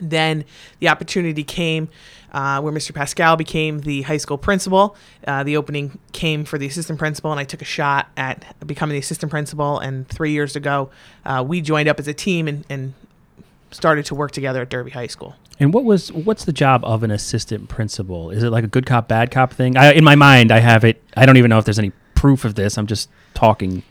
Then 0.00 0.44
the 0.80 0.88
opportunity 0.88 1.44
came 1.44 1.88
uh, 2.34 2.60
where 2.60 2.72
Mr. 2.72 2.92
Pascal 2.92 3.36
became 3.36 3.78
the 3.78 4.02
high 4.02 4.16
school 4.16 4.36
principal. 4.36 4.96
Uh, 5.26 5.44
the 5.44 5.56
opening 5.56 5.98
came 6.12 6.44
for 6.44 6.58
the 6.58 6.66
assistant 6.66 6.98
principal, 6.98 7.30
and 7.30 7.40
I 7.40 7.44
took 7.44 7.62
a 7.62 7.64
shot 7.64 8.08
at 8.16 8.44
becoming 8.66 8.94
the 8.94 8.98
assistant 8.98 9.30
principal. 9.30 9.78
And 9.78 10.06
three 10.08 10.32
years 10.32 10.56
ago, 10.56 10.90
uh, 11.24 11.44
we 11.46 11.60
joined 11.60 11.88
up 11.88 12.00
as 12.00 12.08
a 12.08 12.12
team 12.12 12.48
and, 12.48 12.64
and 12.68 12.92
started 13.70 14.04
to 14.06 14.14
work 14.14 14.32
together 14.32 14.62
at 14.62 14.68
Derby 14.68 14.90
High 14.90 15.06
School. 15.06 15.36
And 15.60 15.72
what 15.72 15.84
was 15.84 16.10
what's 16.12 16.44
the 16.44 16.52
job 16.52 16.84
of 16.84 17.04
an 17.04 17.12
assistant 17.12 17.68
principal? 17.68 18.30
Is 18.30 18.42
it 18.42 18.50
like 18.50 18.64
a 18.64 18.68
good 18.68 18.84
cop 18.84 19.06
bad 19.06 19.30
cop 19.30 19.52
thing? 19.52 19.76
I, 19.76 19.92
in 19.92 20.02
my 20.02 20.16
mind, 20.16 20.50
I 20.50 20.58
have 20.58 20.84
it. 20.84 21.00
I 21.16 21.26
don't 21.26 21.36
even 21.36 21.48
know 21.48 21.58
if 21.58 21.64
there's 21.64 21.78
any 21.78 21.92
proof 22.16 22.44
of 22.44 22.56
this. 22.56 22.76
I'm 22.76 22.88
just 22.88 23.08
talking. 23.34 23.84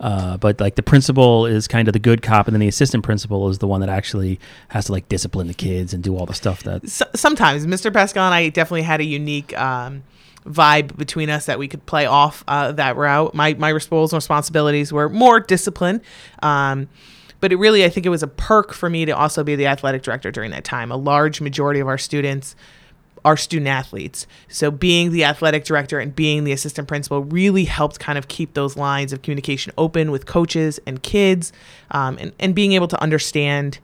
Uh, 0.00 0.38
but 0.38 0.58
like 0.60 0.76
the 0.76 0.82
principal 0.82 1.44
is 1.44 1.68
kind 1.68 1.86
of 1.86 1.92
the 1.92 1.98
good 1.98 2.22
cop, 2.22 2.46
and 2.46 2.54
then 2.54 2.60
the 2.60 2.68
assistant 2.68 3.04
principal 3.04 3.48
is 3.50 3.58
the 3.58 3.66
one 3.66 3.80
that 3.80 3.90
actually 3.90 4.40
has 4.68 4.86
to 4.86 4.92
like 4.92 5.08
discipline 5.08 5.46
the 5.46 5.54
kids 5.54 5.92
and 5.92 6.02
do 6.02 6.16
all 6.16 6.24
the 6.24 6.34
stuff 6.34 6.62
that. 6.62 6.82
S- 6.84 7.02
sometimes 7.14 7.66
Mr. 7.66 7.92
Pascal 7.92 8.24
and 8.24 8.34
I 8.34 8.48
definitely 8.48 8.82
had 8.82 9.00
a 9.00 9.04
unique 9.04 9.56
um, 9.58 10.02
vibe 10.46 10.96
between 10.96 11.28
us 11.28 11.46
that 11.46 11.58
we 11.58 11.68
could 11.68 11.84
play 11.84 12.06
off 12.06 12.42
uh, 12.48 12.72
that 12.72 12.96
route. 12.96 13.34
My 13.34 13.52
my 13.54 13.72
roles 13.72 14.12
and 14.12 14.16
responsibilities 14.16 14.90
were 14.90 15.10
more 15.10 15.38
discipline. 15.38 16.00
Um, 16.42 16.88
but 17.40 17.52
it 17.52 17.56
really, 17.56 17.84
I 17.84 17.88
think 17.88 18.06
it 18.06 18.10
was 18.10 18.22
a 18.22 18.26
perk 18.26 18.72
for 18.72 18.90
me 18.90 19.06
to 19.06 19.12
also 19.12 19.42
be 19.42 19.56
the 19.56 19.66
athletic 19.66 20.02
director 20.02 20.30
during 20.30 20.50
that 20.50 20.64
time. 20.64 20.92
A 20.92 20.96
large 20.96 21.40
majority 21.40 21.80
of 21.80 21.88
our 21.88 21.98
students 21.98 22.54
are 23.24 23.36
student 23.36 23.68
athletes. 23.68 24.26
So 24.48 24.70
being 24.70 25.12
the 25.12 25.24
athletic 25.24 25.64
director 25.64 25.98
and 25.98 26.14
being 26.14 26.44
the 26.44 26.52
assistant 26.52 26.88
principal 26.88 27.22
really 27.24 27.64
helped 27.64 27.98
kind 28.00 28.16
of 28.18 28.28
keep 28.28 28.54
those 28.54 28.76
lines 28.76 29.12
of 29.12 29.22
communication 29.22 29.72
open 29.76 30.10
with 30.10 30.26
coaches 30.26 30.80
and 30.86 31.02
kids 31.02 31.52
um, 31.90 32.16
and, 32.20 32.32
and 32.38 32.54
being 32.54 32.72
able 32.72 32.88
to 32.88 33.00
understand 33.02 33.78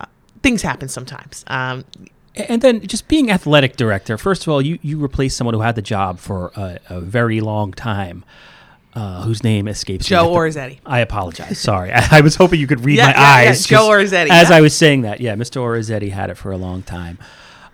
uh, 0.00 0.06
things 0.42 0.62
happen 0.62 0.88
sometimes. 0.88 1.44
Um, 1.48 1.84
And 2.34 2.62
then 2.62 2.80
just 2.86 3.08
being 3.08 3.30
athletic 3.30 3.76
director. 3.76 4.16
First 4.16 4.42
of 4.42 4.48
all, 4.48 4.62
you 4.62 4.78
you 4.80 4.98
replaced 4.98 5.36
someone 5.36 5.52
who 5.54 5.60
had 5.60 5.74
the 5.74 5.82
job 5.82 6.18
for 6.18 6.50
a, 6.56 6.78
a 6.88 6.98
very 7.00 7.40
long 7.42 7.72
time, 7.72 8.24
uh, 8.94 9.22
whose 9.24 9.42
name 9.44 9.68
escapes 9.68 10.06
me. 10.06 10.16
Joe 10.16 10.24
at 10.24 10.54
the- 10.54 10.58
Orizzetti. 10.60 10.78
I 10.86 11.00
apologize. 11.00 11.58
Sorry, 11.58 11.92
I, 11.92 12.08
I 12.18 12.20
was 12.22 12.36
hoping 12.36 12.58
you 12.58 12.66
could 12.66 12.84
read 12.86 12.96
Yeah, 12.96 13.08
my 13.08 13.12
yeah, 13.12 13.42
yeah, 13.42 13.50
eyes. 13.50 13.66
Joe 13.66 13.76
just 14.00 14.14
Orizzetti, 14.14 14.30
As 14.30 14.48
yeah. 14.48 14.56
I 14.56 14.60
was 14.62 14.74
saying 14.74 15.02
that, 15.02 15.20
yeah, 15.20 15.34
Mr. 15.36 15.60
Orizzetti 15.60 16.10
had 16.10 16.30
it 16.30 16.36
for 16.38 16.52
a 16.52 16.56
long 16.56 16.82
time. 16.82 17.18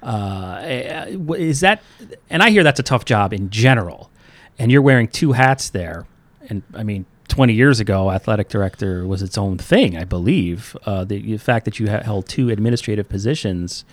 Uh, 0.02 0.61
eh, 0.62 1.17
is 1.37 1.61
that? 1.61 1.83
And 2.31 2.43
I 2.43 2.50
hear 2.50 2.62
that's 2.62 2.81
a 2.81 2.85
tough 2.85 3.05
job 3.05 3.33
in 3.33 3.50
general. 3.50 4.11
And 4.59 4.73
you're 4.73 4.83
wearing 4.83 5.09
two 5.09 5.33
hats 5.33 5.71
there. 5.71 6.07
And 6.49 6.62
I 6.75 6.83
mean, 6.83 7.07
20 7.28 7.52
years 7.52 7.78
ago, 7.78 8.11
athletic 8.11 8.49
director 8.49 9.07
was 9.07 9.23
its 9.23 9.38
own 9.38 9.59
thing, 9.59 9.97
I 9.97 10.05
believe. 10.05 10.76
Uh, 10.85 11.05
the, 11.05 11.21
the 11.21 11.37
fact 11.38 11.64
that 11.67 11.78
you 11.78 11.90
ha- 11.90 12.02
held 12.02 12.26
two 12.26 12.50
administrative 12.50 13.09
positions. 13.09 13.85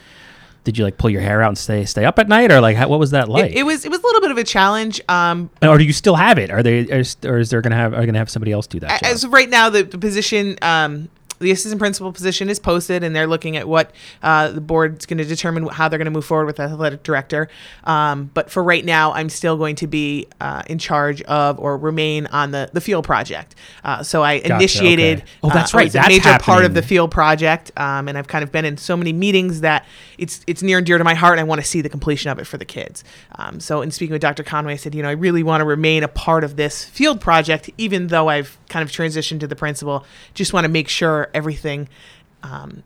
did 0.64 0.78
you 0.78 0.84
like 0.84 0.98
pull 0.98 1.10
your 1.10 1.22
hair 1.22 1.42
out 1.44 1.50
and 1.50 1.58
stay 1.58 1.86
stay 1.86 2.06
up 2.06 2.18
at 2.18 2.28
night, 2.28 2.52
or 2.52 2.62
like 2.62 2.76
how, 2.78 2.88
what 2.88 3.00
was 3.00 3.12
that 3.12 3.30
like? 3.30 3.52
It, 3.52 3.58
it 3.58 3.64
was 3.64 3.86
it 3.86 3.92
was 3.92 4.00
a 4.00 4.04
little 4.04 4.22
bit 4.22 4.32
of 4.32 4.38
a 4.38 4.44
challenge. 4.44 5.02
Um, 5.10 5.50
or 5.62 5.78
do 5.78 5.84
you 5.84 5.94
still 5.94 6.16
have 6.16 6.40
it? 6.40 6.50
Are 6.50 6.64
they 6.64 6.80
is, 6.80 7.18
or 7.24 7.38
is 7.38 7.50
there 7.50 7.62
gonna 7.62 7.76
have 7.76 7.94
are 7.94 8.06
gonna 8.06 8.18
have 8.18 8.30
somebody 8.30 8.52
else 8.52 8.68
do 8.68 8.80
that? 8.80 9.02
job? 9.02 9.04
as 9.04 9.24
of 9.24 9.34
right 9.34 9.50
now, 9.50 9.70
the, 9.70 9.84
the 9.84 9.98
position, 9.98 10.58
um, 10.62 11.10
the 11.46 11.52
assistant 11.52 11.80
principal 11.80 12.12
position 12.12 12.50
is 12.50 12.58
posted, 12.58 13.04
and 13.04 13.16
they're 13.16 13.28
looking 13.28 13.56
at 13.56 13.68
what 13.68 13.92
uh, 14.24 14.50
the 14.50 14.62
board's 14.62 15.06
going 15.06 15.20
to 15.20 15.26
determine 15.26 15.68
how 15.68 15.88
they're 15.88 16.00
going 16.00 16.06
to 16.06 16.12
move 16.12 16.26
forward 16.26 16.48
with 16.48 16.56
the 16.56 16.64
athletic 16.64 17.04
director. 17.04 17.48
Um, 17.84 18.32
but 18.34 18.50
for 18.50 18.64
right 18.64 18.84
now, 18.84 19.14
I'm 19.14 19.30
still 19.30 19.56
going 19.56 19.76
to 19.76 19.88
be 19.88 20.28
uh, 20.42 20.64
in 20.66 20.80
charge 20.80 21.22
of 21.24 21.60
or 21.60 21.78
remain 21.78 22.26
on 22.28 22.50
the 22.50 22.72
the 22.74 22.82
field 22.82 23.06
project. 23.06 23.54
Uh, 23.84 24.02
so 24.02 24.24
I 24.24 24.40
Gotcha, 24.40 24.56
initiated. 24.56 25.20
okay. 25.20 25.30
Oh, 25.44 25.50
that's 25.50 25.74
uh, 25.74 25.78
right, 25.78 25.84
was 25.86 25.96
a 25.96 26.00
that's 26.00 26.08
major 26.10 26.38
part 26.40 26.66
of 26.66 26.74
the 26.74 26.82
field 26.82 27.12
project, 27.12 27.72
um, 27.78 28.08
and 28.08 28.18
I've 28.18 28.28
kind 28.28 28.44
of 28.44 28.52
been 28.52 28.66
in 28.66 28.78
so 28.78 28.98
many 28.98 29.14
meetings 29.14 29.62
that 29.62 29.86
it's 30.18 30.44
it's 30.48 30.64
near 30.64 30.80
and 30.80 30.88
dear 30.88 30.98
to 30.98 31.04
my 31.04 31.14
heart. 31.14 31.34
And 31.34 31.42
I 31.42 31.44
want 31.44 31.62
to 31.62 31.68
see 31.68 31.82
the 31.82 31.90
completion 31.90 32.32
of 32.32 32.40
it 32.40 32.48
for 32.48 32.58
the 32.58 32.66
kids. 32.66 33.04
Um, 33.36 33.60
so 33.60 33.84
in 33.84 33.92
speaking 33.92 34.14
with 34.14 34.22
Dr. 34.22 34.44
Conway, 34.44 34.74
I 34.74 34.78
said, 34.78 34.96
you 34.96 35.04
know, 35.04 35.10
I 35.10 35.14
really 35.14 35.44
want 35.44 35.62
to 35.62 35.66
remain 35.66 36.04
a 36.04 36.08
part 36.08 36.44
of 36.44 36.56
this 36.56 36.84
field 36.84 37.22
project, 37.22 37.70
even 37.78 38.08
though 38.08 38.30
I've 38.30 38.58
kind 38.70 38.84
of 38.84 38.92
transition 38.92 39.40
to 39.40 39.48
the 39.48 39.56
principal. 39.56 40.06
Just 40.34 40.54
want 40.54 40.66
to 40.66 40.70
make 40.70 40.88
sure 40.90 41.30
everything. 41.34 41.90
Um, 42.44 42.84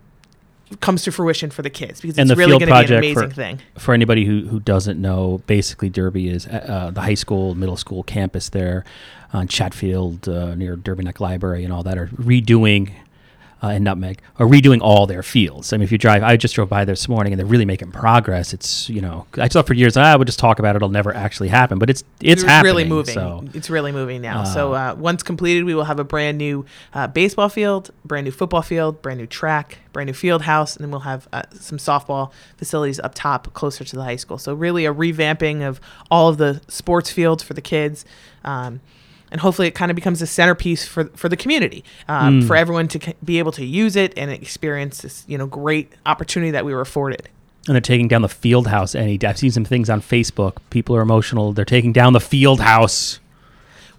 comes 0.82 1.04
to 1.04 1.12
fruition 1.12 1.50
for 1.50 1.62
the 1.62 1.70
kids 1.70 2.00
because 2.00 2.18
and 2.18 2.30
it's 2.30 2.38
really 2.38 2.52
going 2.60 2.70
to 2.70 2.88
be 2.88 2.94
an 2.94 3.00
amazing 3.00 3.30
for, 3.30 3.36
thing. 3.36 3.60
for 3.78 3.94
anybody 3.94 4.26
who, 4.26 4.48
who 4.48 4.60
doesn't 4.60 5.02
know, 5.02 5.42
basically 5.48 5.90
Derby 5.90 6.30
is 6.30 6.46
uh, 6.48 6.92
the 6.94 7.02
high 7.02 7.16
school, 7.16 7.56
middle 7.56 7.78
school 7.78 8.04
campus 8.04 8.50
there 8.50 8.86
on 9.34 9.48
Chatfield 9.48 10.30
uh, 10.30 10.56
near 10.56 10.76
Derby 10.76 11.04
Neck 11.04 11.20
Library 11.20 11.64
and 11.64 11.74
all 11.74 11.84
that 11.84 11.98
are 11.98 12.08
redoing. 12.08 12.92
Uh, 13.62 13.68
and 13.68 13.84
Nutmeg 13.84 14.22
are 14.38 14.46
redoing 14.46 14.80
all 14.82 15.06
their 15.06 15.22
fields. 15.22 15.74
I 15.74 15.78
mean, 15.78 15.84
if 15.84 15.92
you 15.92 15.98
drive, 15.98 16.24
I 16.24 16.38
just 16.38 16.56
drove 16.56 16.70
by 16.70 16.86
this 16.86 17.10
morning, 17.10 17.34
and 17.34 17.39
they're 17.39 17.46
really 17.46 17.66
making 17.66 17.92
progress. 17.92 18.54
It's 18.54 18.89
you 18.89 19.01
know, 19.01 19.25
I 19.34 19.50
thought 19.50 19.68
for 19.68 19.74
years 19.74 19.98
I 19.98 20.16
would 20.16 20.28
just 20.28 20.39
talk 20.39 20.60
about 20.60 20.75
it; 20.75 20.78
it'll 20.78 20.89
never 20.89 21.13
actually 21.13 21.50
happen, 21.50 21.78
but 21.78 21.89
it's 21.89 22.04
it's, 22.22 22.42
happening. 22.42 22.74
really 22.74 22.86
moving. 22.86 23.13
So 23.13 23.46
It's 23.54 23.70
really 23.70 23.92
moving 23.92 24.22
now. 24.22 24.42
Uh, 24.42 24.46
so 24.46 24.74
uh, 24.74 24.96
once 24.98 25.24
completed, 25.24 25.66
we 25.66 25.75
will 25.75 25.84
have 25.84 26.00
a 26.00 26.06
brand 26.06 26.38
new 26.38 26.66
uh, 26.94 27.08
baseball 27.08 27.50
field, 27.50 27.92
brand 28.06 28.25
new 28.25 28.32
football 28.32 28.62
field, 28.62 29.01
brand 29.01 29.20
new 29.20 29.28
track, 29.28 29.80
brand 29.92 30.08
new 30.08 30.13
field 30.13 30.44
house, 30.44 30.78
and 30.78 30.84
then 30.84 30.92
we'll 30.92 31.01
have 31.01 31.28
uh, 31.34 31.44
some 31.54 31.78
softball 31.78 32.32
facilities 32.56 33.00
up 33.01 33.13
top, 33.13 33.54
closer 33.54 33.84
to 33.84 33.96
the 33.96 34.04
high 34.04 34.16
school. 34.16 34.38
So 34.38 34.54
really 34.54 34.86
a 34.86 34.94
revamping 34.94 35.68
of 35.68 35.82
all 36.10 36.30
of 36.30 36.38
the 36.38 36.62
sports 36.70 37.12
fields 37.12 37.44
for 37.44 37.54
the 37.54 37.62
kids. 37.62 38.06
Um, 38.46 38.80
and 39.32 39.42
hopefully, 39.42 39.68
it 39.68 39.76
kind 39.76 39.92
of 39.92 39.96
becomes 39.96 40.22
a 40.22 40.28
centerpiece 40.28 40.86
for 40.88 41.06
for 41.16 41.30
the 41.30 41.38
community, 41.38 41.84
um, 42.08 42.42
Mm. 42.42 42.48
for 42.48 42.56
everyone 42.56 42.88
to 42.90 43.00
c- 43.00 43.14
be 43.24 43.40
able 43.40 43.52
to 43.54 43.66
use 43.66 43.96
it 43.96 44.14
and 44.18 44.32
experience 44.32 45.02
this, 45.02 45.24
you 45.28 45.38
know, 45.38 45.46
great 45.48 45.92
opportunity 46.06 46.52
that 46.52 46.66
we 46.66 46.74
were 46.74 46.82
afforded. 46.82 47.30
and 47.68 47.76
they're 47.76 47.82
taking 47.82 48.08
down 48.08 48.22
the 48.24 48.30
field 48.30 48.68
house. 48.68 48.96
Any, 48.96 49.20
I've 49.24 49.38
seen 49.38 49.52
some 49.52 49.66
things 49.66 49.90
on 49.92 50.02
Facebook. 50.02 50.54
People 50.72 50.96
are 50.96 51.02
emotional. 51.02 51.54
They're 51.54 51.66
taking 51.66 51.94
down 51.94 52.14
the 52.14 52.20
field 52.22 52.62
house. 52.62 53.20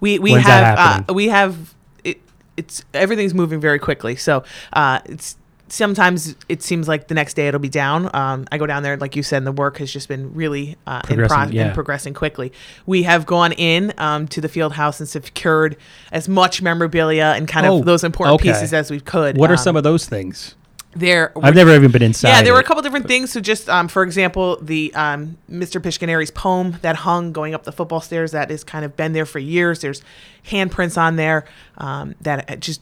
We 0.01 0.19
we 0.19 0.33
When's 0.33 0.47
have 0.47 1.05
uh, 1.09 1.13
we 1.15 1.29
have 1.29 1.75
it, 2.03 2.21
it's 2.57 2.85
everything's 2.95 3.35
moving 3.35 3.61
very 3.61 3.79
quickly. 3.79 4.17
So 4.17 4.43
uh, 4.73 5.01
it's 5.05 5.37
sometimes 5.73 6.35
it 6.49 6.62
seems 6.62 6.89
like 6.89 7.09
the 7.09 7.15
next 7.15 7.35
day 7.35 7.49
it'll 7.49 7.61
be 7.61 7.69
down. 7.69 8.11
Um, 8.15 8.47
I 8.53 8.59
go 8.59 8.67
down 8.67 8.83
there, 8.83 8.97
like 8.97 9.17
you 9.17 9.23
said, 9.23 9.39
and 9.39 9.47
the 9.47 9.53
work 9.53 9.79
has 9.79 9.93
just 9.93 10.09
been 10.09 10.35
really 10.35 10.77
uh, 10.87 11.00
in 11.09 11.17
Progressing, 11.17 11.37
pro- 11.37 11.49
yeah. 11.50 11.65
and 11.67 11.75
progressing 11.75 12.15
quickly. 12.15 12.53
We 12.87 13.05
have 13.05 13.27
gone 13.27 13.53
in 13.53 13.93
um, 13.99 14.27
to 14.29 14.41
the 14.41 14.49
field 14.49 14.73
house 14.73 15.00
and 15.00 15.09
secured 15.09 15.77
as 16.12 16.29
much 16.29 16.61
memorabilia 16.62 17.35
and 17.37 17.47
kind 17.49 17.67
Oh, 17.67 17.79
of 17.79 17.85
those 17.85 18.05
important 18.05 18.35
okay. 18.41 18.50
pieces 18.53 18.73
as 18.75 18.91
we 18.91 19.00
could. 19.00 19.37
What 19.39 19.50
are 19.50 19.55
Um, 19.55 19.59
some 19.59 19.77
of 19.77 19.83
those 19.83 20.07
things? 20.07 20.55
there? 20.97 21.33
I've 21.41 21.55
never 21.55 21.73
even 21.73 21.93
been 21.93 22.03
inside. 22.03 22.31
Yeah, 22.31 22.43
there 22.43 22.53
were 22.53 22.59
a 22.59 22.65
couple 22.65 22.83
different 22.83 23.07
things. 23.07 23.31
So 23.31 23.41
just 23.41 23.69
um, 23.69 23.87
for 23.87 24.03
example, 24.03 24.59
the 24.61 24.93
um, 24.95 25.39
Mr. 25.49 25.81
Pishkaneri's 25.81 26.33
poem 26.33 26.79
that 26.83 26.97
hung 26.97 27.33
going 27.33 27.55
up 27.55 27.62
the 27.62 27.71
football 27.71 28.00
stairs 28.00 28.33
that 28.33 28.50
has 28.50 28.65
kind 28.65 28.85
of 28.85 28.97
been 28.97 29.12
there 29.12 29.25
for 29.25 29.39
years. 29.39 29.83
There's 29.83 30.03
handprints 30.49 30.99
on 30.99 31.15
there 31.15 31.45
um, 31.79 32.17
that 32.23 32.50
uh, 32.50 32.57
just 32.57 32.81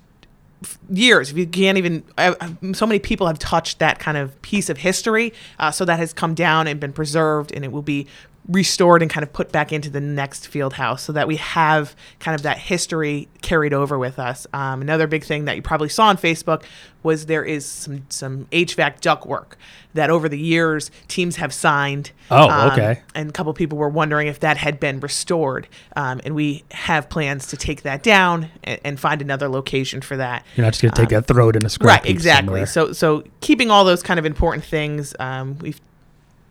years. 0.91 1.33
You 1.33 1.47
can't 1.47 1.79
even, 1.79 2.03
I, 2.17 2.35
I- 2.41 2.73
so 2.73 2.87
many 2.87 2.99
people 2.99 3.27
have 3.27 3.39
touched 3.39 3.79
that 3.79 3.99
kind 3.99 4.17
of 4.17 4.41
piece 4.43 4.69
of 4.69 4.79
history. 4.79 5.33
Uh, 5.59 5.71
so 5.71 5.85
that 5.85 5.99
has 5.99 6.13
come 6.13 6.35
down 6.35 6.67
and 6.67 6.81
been 6.81 6.93
preserved, 6.93 7.53
and 7.53 7.65
it 7.65 7.73
will 7.73 7.83
be 7.83 8.07
restored 8.49 9.03
and 9.03 9.11
kind 9.11 9.23
of 9.23 9.33
put 9.33 9.53
back 9.53 9.73
into 9.73 9.91
the 9.91 10.01
next 10.01 10.49
field 10.49 10.73
house 10.73 11.03
so 11.03 11.13
that 11.13 11.29
we 11.29 11.37
have 11.37 11.95
kind 12.19 12.35
of 12.35 12.43
that 12.43 12.57
history 12.57 13.29
carried 13.43 13.75
over 13.75 13.99
with 13.99 14.19
us. 14.19 14.47
Um, 14.55 14.81
another 14.81 15.07
big 15.07 15.23
thing 15.23 15.45
that 15.45 15.55
you 15.57 15.61
probably 15.63 15.91
saw 15.91 16.07
on 16.07 16.17
Facebook 16.17 16.63
was 17.03 17.27
there 17.27 17.45
is 17.45 17.65
some 17.67 18.05
some 18.09 18.47
HVAC 18.47 19.01
duct 19.01 19.27
work 19.27 19.57
that 19.95 20.11
over 20.11 20.29
the 20.29 20.39
years 20.39 20.91
teams 21.09 21.37
have 21.37 21.53
signed. 21.53 22.11
Oh, 22.31 22.49
Um, 22.49 22.71
okay. 22.73 23.03
And 23.15 23.29
a 23.29 23.33
couple 23.33 23.53
people 23.55 23.77
were 23.79 23.89
wondering 23.89 24.29
if 24.29 24.41
that 24.41 24.57
had 24.57 24.81
been 24.81 24.99
restored, 25.01 25.69
um, 25.95 26.21
and 26.25 26.35
we 26.35 26.65
have 26.71 27.09
plans 27.11 27.47
to 27.49 27.57
take 27.57 27.83
that 27.83 28.03
down 28.03 28.51
and, 28.65 28.81
and 28.83 29.01
find 29.01 29.21
another 29.21 29.49
location 29.49 30.01
for 30.01 30.17
that. 30.17 30.45
You're 30.57 30.65
not 30.67 30.73
just 30.73 30.83
going 30.83 30.93
to 30.93 31.01
take 31.03 31.11
that, 31.11 31.27
throw 31.27 31.51
it 31.51 31.57
in 31.57 31.65
a 31.67 31.69
scrap 31.69 32.03
Right, 32.03 32.11
exactly. 32.11 32.47
somewhere. 32.47 32.67
So, 32.67 32.93
so 32.93 33.25
keeping 33.41 33.71
all 33.71 33.85
those 33.85 34.03
kind 34.03 34.19
of 34.19 34.25
important 34.27 34.65
things, 34.65 35.15
um, 35.21 35.59
we've 35.59 35.81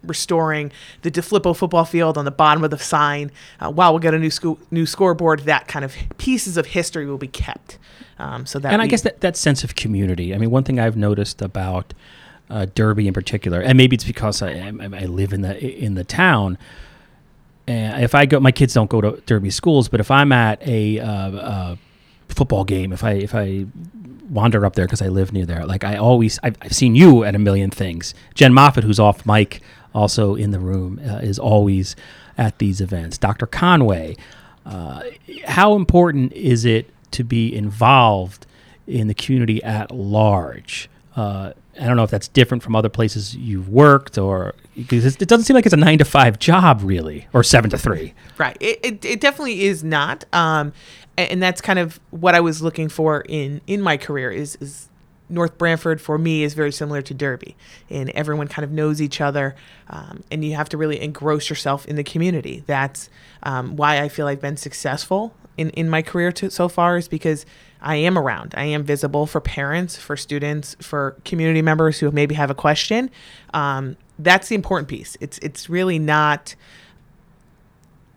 restoring 0.04 0.72
the 1.02 1.12
DeFilippo 1.12 1.56
football 1.56 1.86
field 1.86 2.18
on 2.18 2.26
the 2.26 2.32
bottom 2.32 2.64
of 2.64 2.72
the 2.72 2.78
sign. 2.78 3.32
Uh, 3.60 3.72
while 3.72 3.92
we'll 3.92 4.00
get 4.00 4.14
a 4.14 4.20
new 4.20 4.30
school, 4.30 4.60
new 4.72 4.86
scoreboard, 4.86 5.42
that 5.42 5.68
kind 5.68 5.84
of 5.84 5.96
pieces 6.18 6.58
of 6.58 6.68
history 6.68 7.06
will 7.06 7.18
be 7.18 7.28
kept. 7.28 7.78
Um, 8.20 8.46
so 8.46 8.60
that 8.60 8.74
and 8.74 8.82
I 8.82 8.86
we- 8.86 8.90
guess 8.90 9.02
that, 9.02 9.22
that 9.22 9.38
sense 9.38 9.64
of 9.64 9.76
community. 9.76 10.34
I 10.34 10.38
mean, 10.38 10.52
one 10.52 10.64
thing 10.64 10.80
I've 10.80 10.98
noticed 10.98 11.42
about 11.42 11.94
uh, 12.50 12.66
Derby 12.74 13.08
in 13.08 13.14
particular, 13.14 13.62
and 13.62 13.78
maybe 13.78 13.96
it's 13.96 14.06
because 14.06 14.42
I, 14.42 14.52
I, 14.52 14.68
I 14.70 15.06
live 15.06 15.34
in 15.34 15.42
the 15.42 15.60
in 15.60 15.96
the 15.96 16.04
town. 16.04 16.58
And 17.68 18.02
if 18.02 18.16
I 18.16 18.26
go, 18.26 18.40
my 18.40 18.54
kids 18.54 18.74
don't 18.74 18.90
go 18.90 19.02
to 19.02 19.22
Derby 19.26 19.50
schools, 19.50 19.90
but 19.90 20.00
if 20.00 20.10
I'm 20.10 20.32
at 20.32 20.66
a 20.66 21.00
uh, 21.00 21.32
uh, 21.32 21.76
football 22.30 22.64
game, 22.64 22.94
if 22.94 23.04
I 23.04 23.12
if 23.14 23.36
I 23.36 23.66
wander 24.30 24.66
up 24.66 24.76
there 24.76 24.86
because 24.86 25.02
I 25.02 25.08
live 25.08 25.34
near 25.34 25.46
there, 25.46 25.66
like 25.66 25.84
I 25.84 25.98
always, 25.98 26.40
I've, 26.44 26.58
I've 26.62 26.74
seen 26.74 26.96
you 26.96 27.24
at 27.24 27.36
a 27.36 27.40
million 27.40 27.70
things. 27.70 28.14
Jen 28.36 28.54
Moffat, 28.54 28.84
who's 28.84 29.00
off 29.00 29.26
mic, 29.26 29.62
also 29.98 30.36
in 30.36 30.52
the 30.52 30.60
room, 30.60 31.00
uh, 31.04 31.16
is 31.18 31.40
always 31.40 31.96
at 32.38 32.60
these 32.60 32.80
events. 32.80 33.18
Dr. 33.18 33.48
Conway, 33.48 34.16
uh, 34.66 35.02
how 35.46 35.76
important 35.76 36.32
is 36.34 36.66
it 36.66 36.90
to 37.12 37.24
be 37.24 37.54
involved 37.54 38.46
in 38.86 39.08
the 39.08 39.14
community 39.14 39.62
at 39.64 39.92
large? 39.92 40.90
Uh, 41.16 41.54
I 41.80 41.86
don't 41.86 41.98
know 41.98 42.04
if 42.04 42.12
that's 42.12 42.28
different 42.28 42.64
from 42.64 42.76
other 42.76 42.90
places 42.90 43.36
you've 43.36 43.70
worked, 43.70 44.18
or 44.18 44.54
it 44.76 44.88
doesn't 44.90 45.44
seem 45.44 45.56
like 45.56 45.66
it's 45.66 45.74
a 45.74 45.78
nine 45.78 45.98
to 45.98 46.06
five 46.06 46.40
job, 46.40 46.82
really, 46.84 47.28
or 47.34 47.44
seven 47.44 47.70
to 47.72 47.78
three. 47.78 48.14
Right. 48.38 48.58
It, 48.60 48.80
it, 48.84 49.06
it 49.06 49.22
definitely 49.22 49.64
is 49.64 49.84
not. 49.84 50.26
Um, 50.34 50.74
a- 51.18 51.32
and, 51.32 51.42
that's 51.42 51.62
kind 51.62 51.80
of 51.80 52.00
what 52.12 52.36
I 52.36 52.40
was 52.40 52.62
looking 52.62 52.90
for 52.90 53.22
in, 53.22 53.62
in 53.68 53.82
my 53.82 53.98
career 53.98 54.32
is, 54.32 54.58
is 54.60 54.87
North 55.30 55.58
Branford 55.58 56.00
for 56.00 56.18
me 56.18 56.44
is 56.44 56.54
very 56.54 56.72
similar 56.72 57.02
to 57.02 57.14
Derby 57.14 57.56
and 57.90 58.10
everyone 58.12 58.48
kind 58.48 58.64
of 58.64 58.72
knows 58.72 59.02
each 59.02 59.20
other. 59.20 59.56
Um, 59.90 60.24
and 60.32 60.44
you 60.44 60.56
have 60.56 60.70
to 60.70 60.78
really 60.78 61.02
engross 61.02 61.50
yourself 61.50 61.86
in 61.86 61.96
the 61.96 62.04
community. 62.04 62.64
That's 62.66 63.10
um, 63.44 63.76
why 63.76 64.00
I 64.00 64.10
feel 64.10 64.28
I've 64.28 64.42
been 64.42 64.58
successful 64.58 65.34
in, 65.58 65.70
in 65.72 65.90
my 65.90 66.02
career 66.02 66.32
to, 66.34 66.50
so 66.50 66.70
far 66.70 66.98
is 66.98 67.08
because 67.08 67.46
I 67.82 67.98
am 67.98 68.18
around. 68.18 68.54
I 68.58 68.66
am 68.66 68.84
visible 68.84 69.26
for 69.26 69.42
parents, 69.42 69.98
for 69.98 70.16
students, 70.16 70.76
for 70.80 71.18
community 71.26 71.62
members 71.62 72.00
who 72.00 72.10
maybe 72.12 72.36
have 72.36 72.50
a 72.50 72.56
question. 72.56 73.10
Um, 73.54 73.98
that's 74.20 74.50
the 74.50 74.56
important 74.56 74.88
piece. 74.88 75.18
It's, 75.20 75.38
it's 75.40 75.70
really 75.70 76.00
not, 76.00 76.56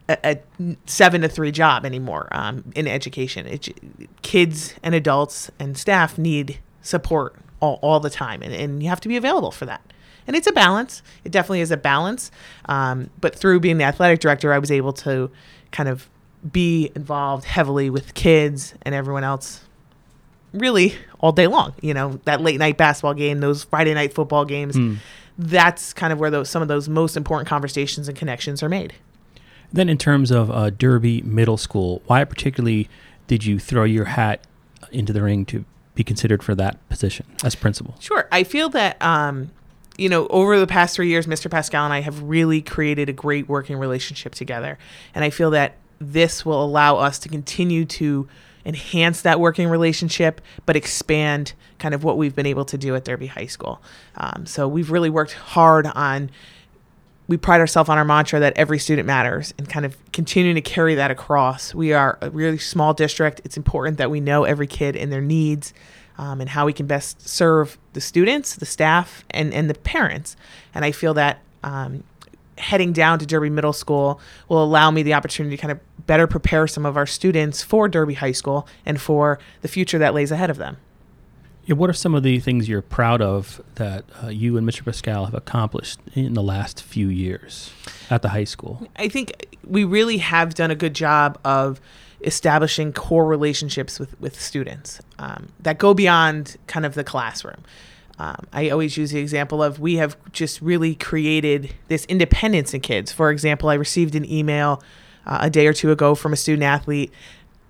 a, 0.09 0.39
seven 0.87 1.21
to 1.21 1.29
three 1.29 1.53
job 1.53 1.85
anymore 1.85 2.29
um, 2.33 2.65
in 2.75 2.87
education. 2.87 3.47
It, 3.47 3.69
kids 4.23 4.75
and 4.83 4.95
adults 4.95 5.51
and 5.59 5.77
staff 5.77 6.19
need 6.19 6.59
support 6.83 7.37
all, 7.61 7.79
all 7.83 8.01
the 8.01 8.11
time, 8.11 8.43
and, 8.43 8.53
and 8.53 8.83
you 8.83 8.89
have 8.89 9.01
to 9.01 9.09
be 9.09 9.17
available 9.17 9.51
for 9.51 9.67
that. 9.67 9.83
And 10.27 10.37
it's 10.37 10.47
a 10.47 10.53
balance. 10.53 11.03
It 11.25 11.33
definitely 11.33 11.61
is 11.61 11.71
a 11.71 11.77
balance. 11.77 12.31
Um, 12.67 13.11
but 13.21 13.35
through 13.35 13.61
being 13.61 13.79
the 13.79 13.85
athletic 13.85 14.21
director, 14.21 14.53
I 14.53 14.59
was 14.59 14.71
able 14.71 14.93
to 14.95 15.31
kind 15.73 15.89
of 15.89 16.09
be 16.51 16.91
involved 16.95 17.45
heavily 17.45 17.91
with 17.91 18.15
kids 18.15 18.75
and 18.83 18.95
everyone 18.95 19.25
else 19.25 19.65
really 20.53 20.95
all 21.21 21.33
day 21.33 21.47
long. 21.47 21.75
You 21.81 21.95
know, 21.95 22.21
that 22.25 22.41
late 22.41 22.59
night 22.59 22.77
basketball 22.77 23.15
game, 23.15 23.41
those 23.41 23.65
Friday 23.65 23.95
night 23.95 24.13
football 24.13 24.45
games. 24.45 24.77
That's 25.39 25.95
kind 25.95 26.13
of 26.13 26.21
where 26.21 26.31
those 26.31 26.51
some 26.51 26.61
of 26.61 26.69
those 26.69 26.87
most 26.89 27.17
important 27.17 27.49
conversations 27.49 28.09
and 28.09 28.17
connections 28.17 28.63
are 28.63 28.69
made. 28.69 28.93
Then, 29.73 29.89
in 29.89 29.97
terms 29.97 30.31
of 30.31 30.51
uh, 30.51 30.71
Derby 30.71 31.23
Middle 31.23 31.57
School, 31.57 32.03
why 32.07 32.25
particularly 32.25 32.89
did 33.27 33.45
you 33.45 33.59
throw 33.59 33.85
your 33.85 34.07
hat 34.07 34.45
into 34.93 35.13
the 35.13 35.23
ring 35.23 35.47
to 35.47 35.65
be 36.01 36.05
considered 36.05 36.43
for 36.43 36.55
that 36.55 36.89
position 36.89 37.27
as 37.45 37.55
principal? 37.55 37.95
Sure. 38.01 38.27
I 38.33 38.43
feel 38.43 38.71
that, 38.71 39.01
um, 39.03 39.51
you 39.99 40.09
know, 40.09 40.27
over 40.29 40.59
the 40.59 40.67
past 40.67 40.97
three 40.97 41.09
years, 41.09 41.27
Mr. 41.27 41.51
Pascal 41.51 41.85
and 41.85 41.93
I 41.93 42.01
have 42.01 42.23
really 42.23 42.63
created 42.63 43.11
a 43.11 43.13
great 43.13 43.51
working 43.51 43.77
relationship 43.77 44.35
together. 44.35 44.79
And 45.15 45.25
I 45.25 45.29
feel 45.29 45.51
that 45.51 45.77
this 46.01 46.43
will 46.43 46.65
allow 46.65 46.97
us 46.97 47.19
to 47.19 47.29
continue 47.29 47.85
to 47.85 48.27
enhance 48.65 49.21
that 49.23 49.41
working 49.41 49.69
relationship, 49.69 50.41
but 50.65 50.75
expand 50.75 51.53
kind 51.79 51.95
of 51.95 52.03
what 52.03 52.17
we've 52.17 52.35
been 52.35 52.47
able 52.47 52.65
to 52.65 52.79
do 52.79 52.95
at 52.95 53.05
Derby 53.05 53.27
High 53.27 53.47
School. 53.47 53.83
Um, 54.17 54.47
so 54.47 54.67
we've 54.67 54.91
really 54.91 55.11
worked 55.11 55.35
hard 55.35 55.87
on. 55.87 56.31
We 57.31 57.37
pride 57.37 57.61
ourselves 57.61 57.89
on 57.89 57.97
our 57.97 58.05
mantra 58.05 58.41
that 58.41 58.55
every 58.57 58.81
student 58.81 59.07
matters 59.07 59.55
and 59.57 59.69
kind 59.69 59.87
of 59.87 59.97
continuing 60.13 60.57
to 60.57 60.61
carry 60.61 60.97
that 60.97 61.13
across. 61.13 61.73
We 61.73 61.93
are 61.93 62.19
a 62.21 62.29
really 62.29 62.59
small 62.59 62.93
district. 62.93 63.41
It's 63.45 63.57
important 63.57 63.99
that 63.99 64.11
we 64.11 64.19
know 64.19 64.43
every 64.43 64.67
kid 64.67 64.97
and 64.97 65.13
their 65.13 65.21
needs 65.21 65.73
um, 66.19 66.41
and 66.41 66.51
how 66.51 66.67
we 66.67 66.73
can 66.73 66.89
best 66.89 67.29
serve 67.29 67.79
the 67.93 68.01
students, 68.01 68.57
the 68.57 68.67
staff, 68.67 69.25
and, 69.31 69.55
and 69.55 69.71
the 69.71 69.75
parents. 69.75 70.35
And 70.75 70.85
I 70.85 70.91
feel 70.91 71.15
that 71.15 71.39
um, 71.63 72.03
heading 72.59 72.93
down 72.93 73.21
to 73.21 73.27
Derby 73.27 73.49
Middle 73.49 73.73
School 73.73 74.21
will 74.49 74.65
allow 74.65 74.91
me 74.91 75.05
the 75.05 75.15
opportunity 75.15 75.57
to 75.57 75.63
kind 75.63 75.71
of 75.71 75.79
better 76.07 76.27
prepare 76.27 76.67
some 76.67 76.85
of 76.85 76.97
our 76.97 77.07
students 77.07 77.63
for 77.63 77.87
Derby 77.87 78.15
High 78.15 78.33
School 78.33 78.67
and 78.85 79.01
for 79.01 79.39
the 79.63 79.69
future 79.69 79.99
that 79.99 80.15
lays 80.15 80.33
ahead 80.33 80.51
of 80.51 80.57
them. 80.57 80.79
Yeah, 81.67 81.75
what 81.75 81.91
are 81.91 81.95
some 81.95 82.15
of 82.15 82.23
the 82.23 82.41
things 82.41 82.69
you're 82.69 82.83
proud 82.83 83.21
of 83.21 83.61
that 83.77 84.05
uh, 84.23 84.29
you 84.29 84.57
and 84.57 84.69
Mr. 84.69 84.85
Pascal 84.85 85.27
have 85.27 85.35
accomplished 85.35 86.01
in 86.15 86.35
the 86.35 86.43
last 86.43 86.83
few 86.83 87.09
years 87.09 87.73
at 88.09 88.23
the 88.23 88.31
high 88.31 88.45
school? 88.45 88.89
I 88.97 89.09
think 89.09 89.59
we 89.67 89.85
really 89.85 90.19
have 90.19 90.55
done 90.55 90.71
a 90.71 90.75
good 90.75 90.95
job 90.95 91.39
of 91.45 91.81
establishing 92.23 92.93
core 92.93 93.27
relationships 93.27 93.99
with, 93.99 94.19
with 94.21 94.41
students 94.41 95.01
um, 95.19 95.49
that 95.61 95.79
go 95.79 95.95
beyond 95.95 96.57
kind 96.67 96.85
of 96.85 96.95
the 96.95 97.05
classroom. 97.05 97.63
Um, 98.19 98.47
I 98.53 98.69
always 98.69 98.99
use 98.99 99.13
the 99.13 99.19
example 99.19 99.63
of 99.63 99.81
we 99.81 99.97
have 99.97 100.17
just 100.33 100.61
really 100.61 100.95
created 100.95 101.73
this 101.89 102.05
independence 102.05 102.75
in 102.75 102.83
kids. 102.83 103.13
For 103.13 103.31
example, 103.31 103.71
I 103.71 103.75
received 103.75 104.15
an 104.15 104.31
email 104.31 104.83
uh, 105.25 105.39
a 105.41 105.51
day 105.51 105.67
or 105.67 105.73
two 105.73 105.91
ago 105.91 106.15
from 106.15 106.33
a 106.33 106.37
student 106.37 106.65
athlete 106.65 107.13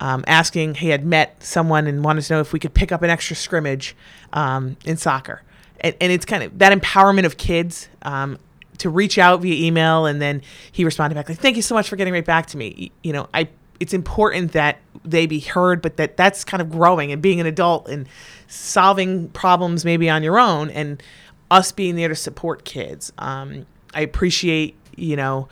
um, 0.01 0.25
asking 0.27 0.77
he 0.77 0.89
had 0.89 1.05
met 1.05 1.43
someone 1.43 1.87
and 1.87 2.03
wanted 2.03 2.23
to 2.23 2.33
know 2.35 2.41
if 2.41 2.53
we 2.53 2.59
could 2.59 2.75
pick 2.75 2.91
up 2.91 3.03
an 3.03 3.11
extra 3.11 3.37
scrimmage 3.37 3.95
um, 4.33 4.77
in 4.85 4.97
soccer. 4.97 5.43
And, 5.83 5.95
and, 6.01 6.13
it's 6.13 6.25
kind 6.25 6.43
of 6.43 6.59
that 6.59 6.79
empowerment 6.79 7.25
of 7.25 7.37
kids 7.37 7.89
um, 8.03 8.39
to 8.79 8.91
reach 8.91 9.19
out 9.19 9.41
via 9.41 9.67
email. 9.67 10.07
And 10.07 10.21
then 10.21 10.43
he 10.73 10.85
responded 10.85 11.15
back 11.15 11.29
like, 11.29 11.39
"Thank 11.39 11.57
you 11.57 11.63
so 11.63 11.75
much 11.75 11.89
for 11.89 11.97
getting 11.97 12.13
right 12.13 12.25
back 12.25 12.47
to 12.47 12.57
me." 12.57 12.93
You 13.03 13.13
know, 13.13 13.29
I 13.33 13.49
it's 13.79 13.95
important 13.95 14.53
that 14.53 14.79
they 15.05 15.27
be 15.27 15.41
heard, 15.41 15.81
but 15.81 15.97
that 15.97 16.17
that's 16.17 16.45
kind 16.45 16.61
of 16.61 16.71
growing 16.71 17.13
and 17.13 17.23
being 17.23 17.41
an 17.41 17.47
adult 17.47 17.89
and 17.89 18.07
solving 18.47 19.29
problems 19.29 19.85
maybe 19.85 20.11
on 20.11 20.23
your 20.23 20.39
own, 20.39 20.69
and 20.71 21.03
us 21.51 21.73
being 21.73 21.97
there 21.97 22.09
to 22.09 22.15
support 22.15 22.65
kids. 22.65 23.11
Um, 23.17 23.67
I 23.95 24.03
appreciate 24.03 24.77
you 24.97 25.17
know 25.17 25.49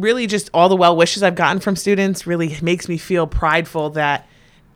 really 0.00 0.26
just 0.26 0.50
all 0.54 0.68
the 0.68 0.76
well 0.76 0.96
wishes 0.96 1.22
I've 1.22 1.34
gotten 1.34 1.60
from 1.60 1.76
students 1.76 2.26
really 2.26 2.56
makes 2.62 2.88
me 2.88 2.98
feel 2.98 3.26
prideful 3.26 3.90
that 3.90 4.26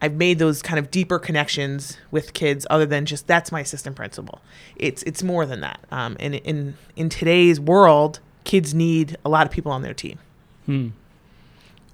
I've 0.01 0.15
made 0.15 0.41
those 0.41 0.63
kind 0.63 0.81
of 0.81 0.91
deeper 0.91 1.21
connections 1.21 1.97
with 2.11 2.33
kids 2.33 2.67
other 2.69 2.85
than 2.85 3.07
just 3.07 3.29
that's 3.29 3.53
my 3.53 3.61
assistant 3.61 3.95
principal. 3.95 4.41
It's 4.77 5.03
it's 5.05 5.23
more 5.23 5.47
than 5.47 5.61
that. 5.61 5.81
Um, 5.91 6.17
and 6.19 6.35
in 6.35 6.77
in 6.97 7.09
today's 7.09 7.61
world, 7.61 8.19
kids 8.45 8.75
need 8.75 9.17
a 9.25 9.29
lot 9.29 9.47
of 9.47 9.53
people 9.53 9.71
on 9.71 9.83
their 9.83 9.95
team. 9.95 10.19
Hmm. 10.67 10.89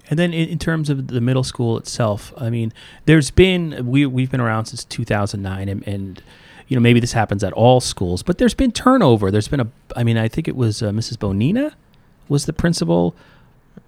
And 0.09 0.17
then 0.17 0.33
in, 0.33 0.49
in, 0.49 0.57
terms 0.57 0.89
of 0.89 1.09
the 1.09 1.21
middle 1.21 1.43
school 1.43 1.77
itself, 1.77 2.33
I 2.35 2.49
mean, 2.49 2.73
there's 3.05 3.29
been 3.29 3.85
we 3.85 4.07
we've 4.07 4.31
been 4.31 4.41
around 4.41 4.65
since 4.65 4.83
2009, 4.85 5.69
and, 5.69 5.87
and 5.87 6.23
you 6.67 6.75
know 6.75 6.81
maybe 6.81 6.99
this 6.99 7.13
happens 7.13 7.43
at 7.43 7.53
all 7.53 7.79
schools, 7.79 8.23
but 8.23 8.39
there's 8.39 8.55
been 8.55 8.71
turnover. 8.71 9.29
There's 9.29 9.47
been 9.47 9.59
a, 9.59 9.67
I 9.95 10.03
mean, 10.03 10.17
I 10.17 10.27
think 10.27 10.47
it 10.47 10.55
was 10.55 10.81
uh, 10.81 10.89
Mrs. 10.89 11.17
Bonina 11.17 11.73
was 12.29 12.45
the 12.45 12.53
principal 12.53 13.15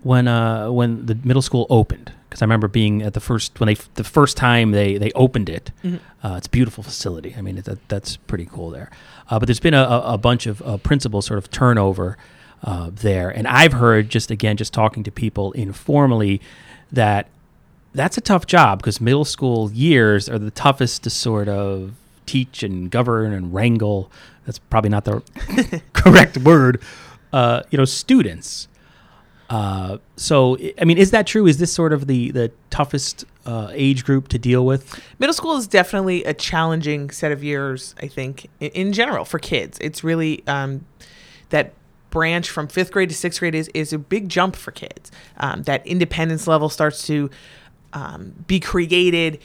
when 0.04 0.28
uh, 0.28 0.70
when 0.72 1.06
the 1.06 1.16
middle 1.24 1.42
school 1.42 1.68
opened 1.70 2.12
because 2.30 2.42
I 2.42 2.46
remember 2.46 2.68
being 2.68 3.02
at 3.02 3.14
the 3.14 3.20
first 3.20 3.60
when 3.60 3.68
they 3.68 3.76
the 3.96 4.04
first 4.04 4.38
time 4.38 4.72
they 4.72 4.98
they 4.98 5.12
opened 5.12 5.50
it. 5.50 5.72
Mm-hmm. 5.84 6.26
Uh, 6.26 6.36
it's 6.38 6.48
a 6.48 6.50
beautiful 6.50 6.84
facility. 6.84 7.36
I 7.38 7.42
mean, 7.42 7.58
it, 7.58 7.66
that, 7.66 7.88
that's 7.90 8.18
pretty 8.18 8.46
cool 8.46 8.70
there. 8.70 8.90
Uh, 9.30 9.40
but 9.40 9.48
there's 9.48 9.60
been 9.60 9.74
a, 9.74 9.84
a 9.84 10.18
bunch 10.18 10.46
of 10.46 10.62
uh, 10.62 10.78
principal 10.78 11.22
sort 11.22 11.38
of 11.38 11.52
turnover 11.52 12.18
uh, 12.64 12.90
there, 12.94 13.30
and 13.30 13.48
I've 13.48 13.74
heard 13.74 14.10
just 14.10 14.32
again 14.32 14.58
just 14.58 14.74
talking 14.74 15.04
to 15.04 15.12
people 15.12 15.52
informally 15.54 16.42
that 16.92 17.28
that's 17.94 18.18
a 18.18 18.22
tough 18.22 18.48
job 18.48 18.80
because 18.80 19.02
middle 19.02 19.26
school 19.26 19.72
years 19.72 20.30
are 20.30 20.40
the 20.40 20.52
toughest 20.52 21.04
to 21.04 21.10
sort 21.10 21.50
of 21.50 21.94
teach 22.26 22.64
and 22.64 22.90
govern 22.90 23.34
and 23.34 23.54
wrangle. 23.54 24.10
That's 24.46 24.58
probably 24.58 24.90
not 24.90 25.06
the 25.06 25.22
correct 25.94 26.38
word 26.38 26.82
uh, 27.34 27.64
you 27.70 27.78
know, 27.78 27.86
students. 27.86 28.68
Uh, 29.50 29.98
so, 30.16 30.58
I 30.80 30.86
mean, 30.86 30.98
is 30.98 31.12
that 31.12 31.28
true? 31.28 31.46
Is 31.46 31.58
this 31.58 31.74
sort 31.74 31.92
of 31.92 32.08
the 32.08 32.32
the 32.32 32.52
toughest 32.70 33.26
uh, 33.46 33.70
age 33.74 34.06
group 34.06 34.30
to 34.30 34.40
deal 34.40 34.66
with? 34.66 35.02
Middle 35.20 35.34
school 35.34 35.58
is 35.58 35.68
definitely 35.68 36.24
a 36.24 36.34
challenging 36.34 37.10
set 37.10 37.34
of 37.34 37.44
years. 37.44 37.94
I 38.02 38.08
think, 38.08 38.50
in, 38.62 38.72
in 38.72 38.94
general, 38.94 39.26
for 39.26 39.40
kids, 39.40 39.78
it's 39.82 40.06
really 40.06 40.42
um, 40.48 40.86
that 41.50 41.74
branch 42.12 42.50
from 42.50 42.68
fifth 42.68 42.92
grade 42.92 43.10
to 43.10 43.16
sixth 43.16 43.40
grade 43.40 43.56
is 43.56 43.70
is 43.74 43.92
a 43.92 43.98
big 43.98 44.30
jump 44.30 44.56
for 44.56 44.72
kids. 44.72 45.12
Um, 45.38 45.64
that 45.64 45.86
independence 45.86 46.48
level 46.48 46.70
starts 46.70 47.06
to 47.08 47.30
um, 47.94 48.34
be 48.48 48.60
created 48.60 49.40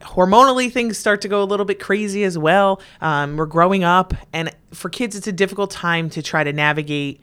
hormonally 0.00 0.70
things 0.70 0.98
start 0.98 1.20
to 1.22 1.28
go 1.28 1.42
a 1.42 1.44
little 1.44 1.66
bit 1.66 1.80
crazy 1.80 2.24
as 2.24 2.36
well. 2.36 2.80
Um, 3.00 3.36
we're 3.36 3.46
growing 3.46 3.84
up 3.84 4.14
and 4.32 4.54
for 4.72 4.88
kids 4.88 5.16
it's 5.16 5.26
a 5.26 5.32
difficult 5.32 5.70
time 5.70 6.10
to 6.10 6.22
try 6.22 6.44
to 6.44 6.52
navigate 6.52 7.20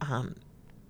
um, 0.00 0.36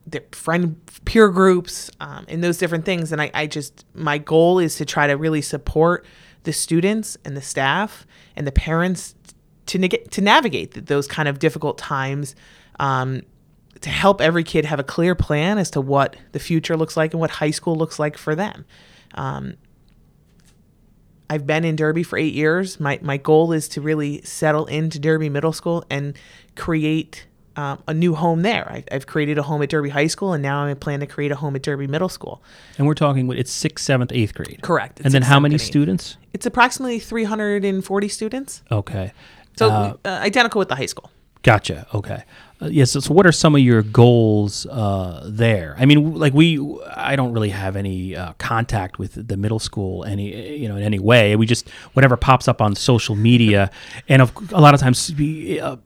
their 0.06 0.22
friend 0.32 0.80
peer 1.04 1.28
groups 1.28 1.90
um, 2.00 2.26
and 2.28 2.42
those 2.42 2.58
different 2.58 2.84
things. 2.84 3.12
And 3.12 3.20
I, 3.20 3.30
I 3.34 3.46
just 3.46 3.84
my 3.94 4.18
goal 4.18 4.58
is 4.58 4.76
to 4.76 4.84
try 4.84 5.06
to 5.06 5.14
really 5.14 5.42
support 5.42 6.04
the 6.44 6.52
students 6.52 7.16
and 7.24 7.36
the 7.36 7.42
staff 7.42 8.06
and 8.36 8.46
the 8.46 8.52
parents 8.52 9.14
to, 9.66 9.78
neg- 9.78 10.10
to 10.10 10.20
navigate 10.20 10.86
those 10.86 11.06
kind 11.06 11.28
of 11.28 11.38
difficult 11.38 11.78
times 11.78 12.34
um, 12.80 13.22
to 13.80 13.90
help 13.90 14.20
every 14.20 14.44
kid 14.44 14.64
have 14.64 14.80
a 14.80 14.84
clear 14.84 15.14
plan 15.14 15.58
as 15.58 15.70
to 15.70 15.80
what 15.80 16.16
the 16.32 16.38
future 16.38 16.76
looks 16.76 16.96
like 16.96 17.12
and 17.12 17.20
what 17.20 17.30
high 17.30 17.50
school 17.50 17.76
looks 17.76 17.98
like 17.98 18.16
for 18.16 18.34
them. 18.34 18.64
Um, 19.14 19.54
I've 21.32 21.46
been 21.46 21.64
in 21.64 21.76
Derby 21.76 22.02
for 22.02 22.18
eight 22.18 22.34
years. 22.34 22.78
My, 22.78 22.98
my 23.00 23.16
goal 23.16 23.52
is 23.52 23.66
to 23.68 23.80
really 23.80 24.20
settle 24.20 24.66
into 24.66 24.98
Derby 24.98 25.30
Middle 25.30 25.54
School 25.54 25.82
and 25.88 26.14
create 26.56 27.26
um, 27.56 27.82
a 27.88 27.94
new 27.94 28.14
home 28.14 28.42
there. 28.42 28.70
I, 28.70 28.84
have 28.92 29.06
created 29.06 29.38
a 29.38 29.42
home 29.42 29.62
at 29.62 29.70
Derby 29.70 29.88
High 29.88 30.08
School, 30.08 30.34
and 30.34 30.42
now 30.42 30.66
I 30.66 30.74
plan 30.74 31.00
to 31.00 31.06
create 31.06 31.32
a 31.32 31.36
home 31.36 31.56
at 31.56 31.62
Derby 31.62 31.86
Middle 31.86 32.10
School. 32.10 32.42
And 32.76 32.86
we're 32.86 32.92
talking, 32.92 33.26
with 33.26 33.38
it's 33.38 33.50
sixth, 33.50 33.82
seventh, 33.82 34.12
eighth 34.12 34.34
grade. 34.34 34.58
Correct. 34.60 35.00
and 35.02 35.14
then 35.14 35.22
how 35.22 35.40
many 35.40 35.56
students? 35.56 36.18
It's 36.34 36.44
approximately 36.44 36.98
340 36.98 38.08
students. 38.08 38.62
Okay. 38.70 39.14
So 39.56 39.70
uh, 39.70 39.96
uh, 40.04 40.08
identical 40.08 40.58
with 40.58 40.68
the 40.68 40.76
high 40.76 40.84
school. 40.84 41.10
Gotcha. 41.42 41.86
Okay. 41.94 42.24
Uh, 42.62 42.68
yes. 42.68 42.92
so, 42.92 43.00
so, 43.00 43.12
what 43.12 43.26
are 43.26 43.32
some 43.32 43.54
of 43.54 43.60
your 43.60 43.82
goals 43.82 44.66
uh, 44.66 45.22
there? 45.26 45.74
I 45.78 45.84
mean, 45.84 46.14
like 46.14 46.32
we, 46.32 46.60
I 46.94 47.16
don't 47.16 47.32
really 47.32 47.50
have 47.50 47.74
any 47.74 48.14
uh, 48.14 48.34
contact 48.34 48.98
with 48.98 49.26
the 49.26 49.36
middle 49.36 49.58
school 49.58 50.04
any, 50.04 50.58
you 50.58 50.68
know, 50.68 50.76
in 50.76 50.82
any 50.82 50.98
way. 50.98 51.34
We 51.34 51.46
just 51.46 51.68
whatever 51.94 52.16
pops 52.16 52.46
up 52.46 52.62
on 52.62 52.76
social 52.76 53.16
media, 53.16 53.70
and 54.08 54.22
of, 54.22 54.32
a 54.52 54.60
lot 54.60 54.74
of 54.74 54.80
times, 54.80 55.12
we, 55.14 55.58
uh, 55.58 55.76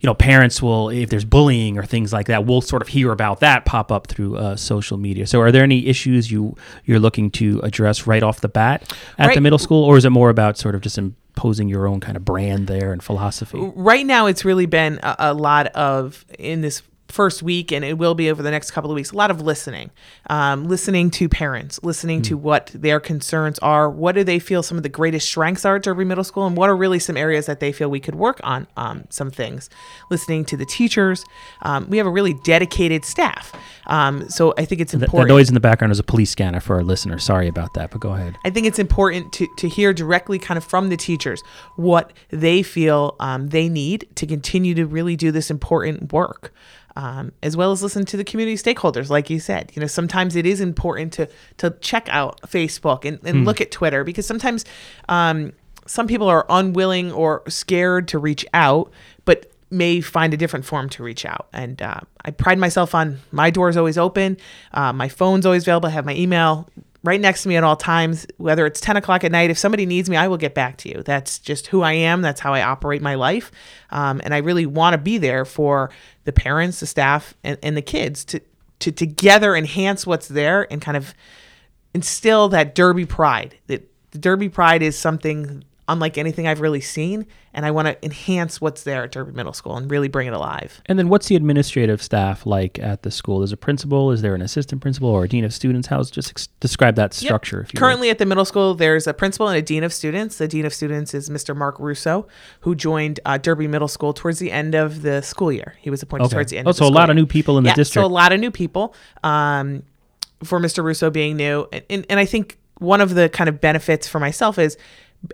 you 0.00 0.06
know, 0.06 0.14
parents 0.14 0.62
will, 0.62 0.88
if 0.88 1.10
there's 1.10 1.24
bullying 1.24 1.76
or 1.76 1.84
things 1.84 2.12
like 2.12 2.26
that, 2.28 2.46
we'll 2.46 2.62
sort 2.62 2.80
of 2.80 2.88
hear 2.88 3.10
about 3.10 3.40
that 3.40 3.64
pop 3.64 3.90
up 3.90 4.06
through 4.06 4.36
uh, 4.36 4.56
social 4.56 4.98
media. 4.98 5.26
So, 5.26 5.40
are 5.40 5.50
there 5.50 5.64
any 5.64 5.88
issues 5.88 6.30
you 6.30 6.54
you're 6.84 7.00
looking 7.00 7.30
to 7.32 7.60
address 7.64 8.06
right 8.06 8.22
off 8.22 8.40
the 8.40 8.48
bat 8.48 8.82
at 9.18 9.26
right. 9.26 9.34
the 9.34 9.40
middle 9.40 9.58
school, 9.58 9.84
or 9.84 9.96
is 9.96 10.04
it 10.04 10.10
more 10.10 10.30
about 10.30 10.58
sort 10.58 10.76
of 10.76 10.80
just 10.80 10.96
posing 11.34 11.68
your 11.68 11.86
own 11.86 12.00
kind 12.00 12.16
of 12.16 12.24
brand 12.24 12.66
there 12.66 12.92
and 12.92 13.02
philosophy? 13.02 13.58
Right 13.74 14.06
now, 14.06 14.26
it's 14.26 14.44
really 14.44 14.66
been 14.66 14.98
a, 15.02 15.16
a 15.18 15.34
lot 15.34 15.68
of 15.68 16.24
in 16.38 16.60
this 16.60 16.82
first 17.10 17.42
week, 17.42 17.72
and 17.72 17.84
it 17.84 17.98
will 17.98 18.14
be 18.14 18.30
over 18.30 18.42
the 18.42 18.50
next 18.50 18.70
couple 18.70 18.90
of 18.90 18.94
weeks, 18.94 19.10
a 19.10 19.16
lot 19.16 19.30
of 19.30 19.40
listening, 19.40 19.90
um, 20.28 20.64
listening 20.64 21.10
to 21.10 21.28
parents, 21.28 21.80
listening 21.82 22.20
mm. 22.20 22.24
to 22.24 22.36
what 22.36 22.70
their 22.74 23.00
concerns 23.00 23.58
are. 23.60 23.90
What 23.90 24.14
do 24.14 24.24
they 24.24 24.38
feel 24.38 24.62
some 24.62 24.76
of 24.76 24.82
the 24.82 24.88
greatest 24.88 25.26
strengths 25.26 25.64
are 25.64 25.76
at 25.76 25.82
Derby 25.82 26.04
Middle 26.04 26.24
School, 26.24 26.46
and 26.46 26.56
what 26.56 26.70
are 26.70 26.76
really 26.76 26.98
some 26.98 27.16
areas 27.16 27.46
that 27.46 27.60
they 27.60 27.72
feel 27.72 27.90
we 27.90 28.00
could 28.00 28.14
work 28.14 28.40
on 28.42 28.66
um, 28.76 29.04
some 29.10 29.30
things. 29.30 29.70
Listening 30.10 30.44
to 30.46 30.56
the 30.56 30.66
teachers. 30.66 31.24
Um, 31.62 31.88
we 31.88 31.98
have 31.98 32.06
a 32.06 32.10
really 32.10 32.34
dedicated 32.44 33.04
staff. 33.04 33.52
Um, 33.86 34.28
so 34.28 34.54
I 34.56 34.64
think 34.64 34.80
it's 34.80 34.94
important. 34.94 35.28
That 35.28 35.34
noise 35.34 35.48
in 35.48 35.54
the 35.54 35.60
background 35.60 35.92
is 35.92 35.98
a 35.98 36.04
police 36.04 36.30
scanner 36.30 36.60
for 36.60 36.76
our 36.76 36.84
listeners. 36.84 37.24
Sorry 37.24 37.48
about 37.48 37.74
that, 37.74 37.90
but 37.90 38.00
go 38.00 38.12
ahead. 38.12 38.36
I 38.44 38.50
think 38.50 38.66
it's 38.66 38.78
important 38.78 39.32
to, 39.34 39.48
to 39.58 39.68
hear 39.68 39.92
directly 39.92 40.38
kind 40.38 40.56
of 40.56 40.64
from 40.64 40.88
the 40.88 40.96
teachers 40.96 41.42
what 41.76 42.12
they 42.30 42.62
feel 42.62 43.16
um, 43.20 43.48
they 43.48 43.68
need 43.68 44.08
to 44.14 44.26
continue 44.26 44.74
to 44.74 44.86
really 44.86 45.16
do 45.16 45.32
this 45.32 45.50
important 45.50 46.12
work 46.12 46.52
um, 46.96 47.32
as 47.42 47.56
well 47.56 47.72
as 47.72 47.82
listen 47.82 48.04
to 48.06 48.16
the 48.16 48.24
community 48.24 48.56
stakeholders, 48.56 49.10
like 49.10 49.30
you 49.30 49.40
said. 49.40 49.72
You 49.74 49.80
know, 49.80 49.86
sometimes 49.86 50.36
it 50.36 50.46
is 50.46 50.60
important 50.60 51.12
to 51.14 51.28
to 51.58 51.70
check 51.80 52.08
out 52.10 52.40
Facebook 52.42 53.04
and, 53.04 53.18
and 53.24 53.38
mm. 53.38 53.46
look 53.46 53.60
at 53.60 53.70
Twitter 53.70 54.04
because 54.04 54.26
sometimes 54.26 54.64
um, 55.08 55.52
some 55.86 56.06
people 56.06 56.28
are 56.28 56.46
unwilling 56.48 57.12
or 57.12 57.42
scared 57.48 58.08
to 58.08 58.18
reach 58.18 58.46
out, 58.54 58.90
but 59.24 59.50
may 59.70 60.00
find 60.00 60.34
a 60.34 60.36
different 60.36 60.64
form 60.64 60.88
to 60.90 61.02
reach 61.02 61.24
out. 61.24 61.48
And 61.52 61.80
uh, 61.80 62.00
I 62.24 62.32
pride 62.32 62.58
myself 62.58 62.94
on 62.94 63.20
my 63.30 63.50
door 63.50 63.68
is 63.68 63.76
always 63.76 63.96
open, 63.96 64.36
uh, 64.72 64.92
my 64.92 65.08
phone's 65.08 65.46
always 65.46 65.62
available. 65.62 65.88
I 65.88 65.92
have 65.92 66.04
my 66.04 66.14
email 66.14 66.68
right 67.02 67.20
next 67.20 67.42
to 67.42 67.48
me 67.48 67.56
at 67.56 67.64
all 67.64 67.76
times, 67.76 68.26
whether 68.36 68.66
it's 68.66 68.80
10 68.80 68.96
o'clock 68.96 69.24
at 69.24 69.32
night. 69.32 69.50
If 69.50 69.58
somebody 69.58 69.86
needs 69.86 70.10
me, 70.10 70.16
I 70.16 70.28
will 70.28 70.36
get 70.36 70.54
back 70.54 70.76
to 70.78 70.88
you. 70.88 71.02
That's 71.02 71.38
just 71.38 71.68
who 71.68 71.82
I 71.82 71.92
am. 71.92 72.20
That's 72.20 72.40
how 72.40 72.52
I 72.52 72.62
operate 72.62 73.00
my 73.00 73.14
life. 73.14 73.50
Um, 73.90 74.20
and 74.22 74.34
I 74.34 74.38
really 74.38 74.66
want 74.66 74.94
to 74.94 74.98
be 74.98 75.18
there 75.18 75.44
for 75.44 75.90
the 76.24 76.32
parents, 76.32 76.80
the 76.80 76.86
staff, 76.86 77.34
and, 77.42 77.58
and 77.62 77.76
the 77.76 77.82
kids 77.82 78.24
to, 78.26 78.40
to 78.80 78.92
together 78.92 79.56
enhance 79.56 80.06
what's 80.06 80.28
there 80.28 80.70
and 80.70 80.82
kind 80.82 80.96
of 80.96 81.14
instill 81.94 82.48
that 82.50 82.74
Derby 82.74 83.06
pride. 83.06 83.56
That 83.66 83.90
the 84.10 84.18
Derby 84.18 84.48
pride 84.48 84.82
is 84.82 84.98
something 84.98 85.64
unlike 85.90 86.16
anything 86.16 86.46
I've 86.46 86.60
really 86.60 86.80
seen, 86.80 87.26
and 87.52 87.66
I 87.66 87.70
want 87.70 87.88
to 87.88 88.02
enhance 88.04 88.60
what's 88.60 88.84
there 88.84 89.02
at 89.04 89.12
Derby 89.12 89.32
Middle 89.32 89.52
School 89.52 89.76
and 89.76 89.90
really 89.90 90.08
bring 90.08 90.26
it 90.28 90.32
alive. 90.32 90.80
And 90.86 90.98
then 90.98 91.08
what's 91.08 91.26
the 91.28 91.36
administrative 91.36 92.00
staff 92.02 92.46
like 92.46 92.78
at 92.78 93.02
the 93.02 93.10
school? 93.10 93.40
There's 93.40 93.52
a 93.52 93.56
principal, 93.56 94.10
is 94.12 94.22
there 94.22 94.34
an 94.34 94.40
assistant 94.40 94.80
principal 94.80 95.08
or 95.10 95.24
a 95.24 95.28
dean 95.28 95.44
of 95.44 95.52
students? 95.52 95.88
How's 95.88 96.10
just 96.10 96.30
ex- 96.30 96.46
describe 96.60 96.94
that 96.94 97.20
Yep. 97.20 97.28
structure 97.28 97.60
if 97.60 97.74
you 97.74 97.78
Currently 97.78 98.08
at 98.08 98.18
the 98.18 98.24
middle 98.26 98.44
school, 98.44 98.74
there's 98.74 99.06
a 99.06 99.12
principal 99.12 99.48
and 99.48 99.58
a 99.58 99.62
dean 99.62 99.84
of 99.84 99.92
students. 99.92 100.38
The 100.38 100.48
dean 100.48 100.64
of 100.64 100.72
students 100.72 101.12
is 101.12 101.28
Mr. 101.28 101.54
Mark 101.56 101.78
Russo, 101.78 102.26
who 102.60 102.74
joined 102.74 103.20
uh, 103.26 103.36
Derby 103.36 103.66
Middle 103.66 103.88
School 103.88 104.12
towards 104.14 104.38
the 104.38 104.52
end 104.52 104.74
of 104.74 105.02
the 105.02 105.20
school 105.22 105.50
year. 105.52 105.74
He 105.80 105.90
was 105.90 106.02
appointed 106.02 106.26
Okay. 106.26 106.34
towards 106.34 106.50
the 106.52 106.58
end. 106.58 106.68
Oh, 106.68 106.70
of 106.70 106.76
the 106.76 106.84
so 106.84 106.88
a 106.88 106.94
lot 106.94 107.10
of 107.10 107.16
year. 107.16 107.22
new 107.22 107.26
people 107.26 107.58
in 107.58 107.64
the 107.64 107.70
yeah, 107.70 107.74
district. 107.74 108.04
So 108.04 108.06
a 108.06 108.08
lot 108.08 108.32
of 108.32 108.38
new 108.40 108.50
people. 108.52 108.94
Um, 109.24 109.82
for 110.44 110.58
Mr. 110.58 110.82
Russo 110.82 111.10
being 111.10 111.36
new, 111.36 111.66
and, 111.70 111.84
and, 111.90 112.06
and 112.08 112.18
I 112.18 112.24
think 112.24 112.58
one 112.78 113.02
of 113.02 113.14
the 113.14 113.28
kind 113.28 113.46
of 113.48 113.60
benefits 113.60 114.08
for 114.08 114.18
myself 114.18 114.58
is 114.58 114.78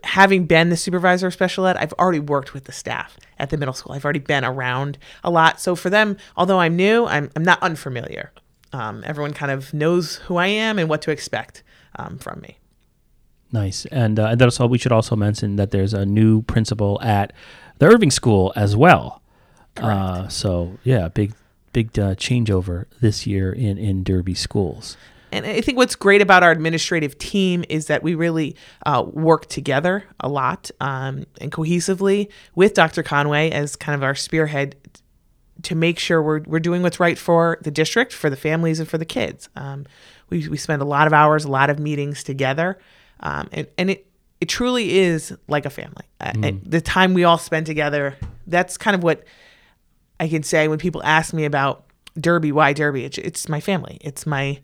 having 0.04 0.46
been 0.46 0.68
the 0.70 0.76
supervisor 0.76 1.28
of 1.28 1.32
special 1.32 1.66
ed, 1.66 1.76
I've 1.76 1.92
already 1.94 2.18
worked 2.18 2.54
with 2.54 2.64
the 2.64 2.72
staff 2.72 3.16
at 3.38 3.50
the 3.50 3.56
middle 3.56 3.74
school. 3.74 3.92
I've 3.92 4.04
already 4.04 4.18
been 4.20 4.44
around 4.44 4.98
a 5.22 5.30
lot. 5.30 5.60
So 5.60 5.76
for 5.76 5.90
them, 5.90 6.16
although 6.36 6.58
I'm 6.58 6.76
new, 6.76 7.06
I'm, 7.06 7.30
I'm 7.36 7.44
not 7.44 7.62
unfamiliar. 7.62 8.32
Um, 8.72 9.02
everyone 9.06 9.32
kind 9.32 9.52
of 9.52 9.72
knows 9.72 10.16
who 10.16 10.36
I 10.36 10.48
am 10.48 10.78
and 10.78 10.88
what 10.88 11.02
to 11.02 11.10
expect 11.10 11.62
um, 11.96 12.18
from 12.18 12.40
me. 12.40 12.58
Nice. 13.52 13.86
And 13.86 14.18
uh, 14.18 14.34
that's 14.34 14.60
all. 14.60 14.68
We 14.68 14.78
should 14.78 14.92
also 14.92 15.14
mention 15.14 15.56
that 15.56 15.70
there's 15.70 15.94
a 15.94 16.04
new 16.04 16.42
principal 16.42 17.00
at 17.00 17.32
the 17.78 17.86
Irving 17.86 18.10
School 18.10 18.52
as 18.56 18.76
well. 18.76 19.22
Uh, 19.76 20.26
so 20.28 20.78
yeah, 20.84 21.08
big 21.08 21.34
big 21.72 21.98
uh, 21.98 22.14
changeover 22.14 22.86
this 23.00 23.26
year 23.26 23.52
in 23.52 23.78
in 23.78 24.02
Derby 24.02 24.34
schools. 24.34 24.96
And 25.36 25.46
I 25.46 25.60
think 25.60 25.76
what's 25.76 25.94
great 25.94 26.22
about 26.22 26.42
our 26.42 26.50
administrative 26.50 27.18
team 27.18 27.64
is 27.68 27.86
that 27.86 28.02
we 28.02 28.14
really 28.14 28.56
uh, 28.84 29.04
work 29.06 29.46
together 29.46 30.04
a 30.20 30.28
lot 30.28 30.70
um, 30.80 31.24
and 31.40 31.52
cohesively 31.52 32.28
with 32.54 32.74
Dr. 32.74 33.02
Conway 33.02 33.50
as 33.50 33.76
kind 33.76 33.94
of 33.94 34.02
our 34.02 34.14
spearhead 34.14 34.76
to 35.62 35.74
make 35.74 35.98
sure 35.98 36.22
we're, 36.22 36.42
we're 36.46 36.60
doing 36.60 36.82
what's 36.82 37.00
right 37.00 37.18
for 37.18 37.58
the 37.62 37.70
district, 37.70 38.12
for 38.12 38.30
the 38.30 38.36
families, 38.36 38.80
and 38.80 38.88
for 38.88 38.98
the 38.98 39.04
kids. 39.04 39.48
Um, 39.56 39.86
we, 40.30 40.48
we 40.48 40.56
spend 40.56 40.82
a 40.82 40.84
lot 40.84 41.06
of 41.06 41.12
hours, 41.12 41.44
a 41.44 41.50
lot 41.50 41.70
of 41.70 41.78
meetings 41.78 42.22
together, 42.22 42.78
um, 43.20 43.48
and, 43.52 43.66
and 43.78 43.90
it, 43.90 44.06
it 44.40 44.48
truly 44.48 44.98
is 44.98 45.36
like 45.48 45.64
a 45.64 45.70
family. 45.70 46.04
Uh, 46.20 46.32
and 46.42 46.62
the 46.64 46.80
time 46.80 47.14
we 47.14 47.24
all 47.24 47.38
spend 47.38 47.66
together, 47.66 48.16
that's 48.46 48.76
kind 48.76 48.94
of 48.94 49.02
what 49.02 49.24
I 50.20 50.28
can 50.28 50.42
say 50.42 50.68
when 50.68 50.78
people 50.78 51.02
ask 51.04 51.32
me 51.32 51.44
about 51.44 51.84
Derby, 52.18 52.52
why 52.52 52.72
Derby? 52.72 53.04
It's, 53.04 53.18
it's 53.18 53.48
my 53.48 53.60
family. 53.60 53.98
It's 54.00 54.26
my, 54.26 54.60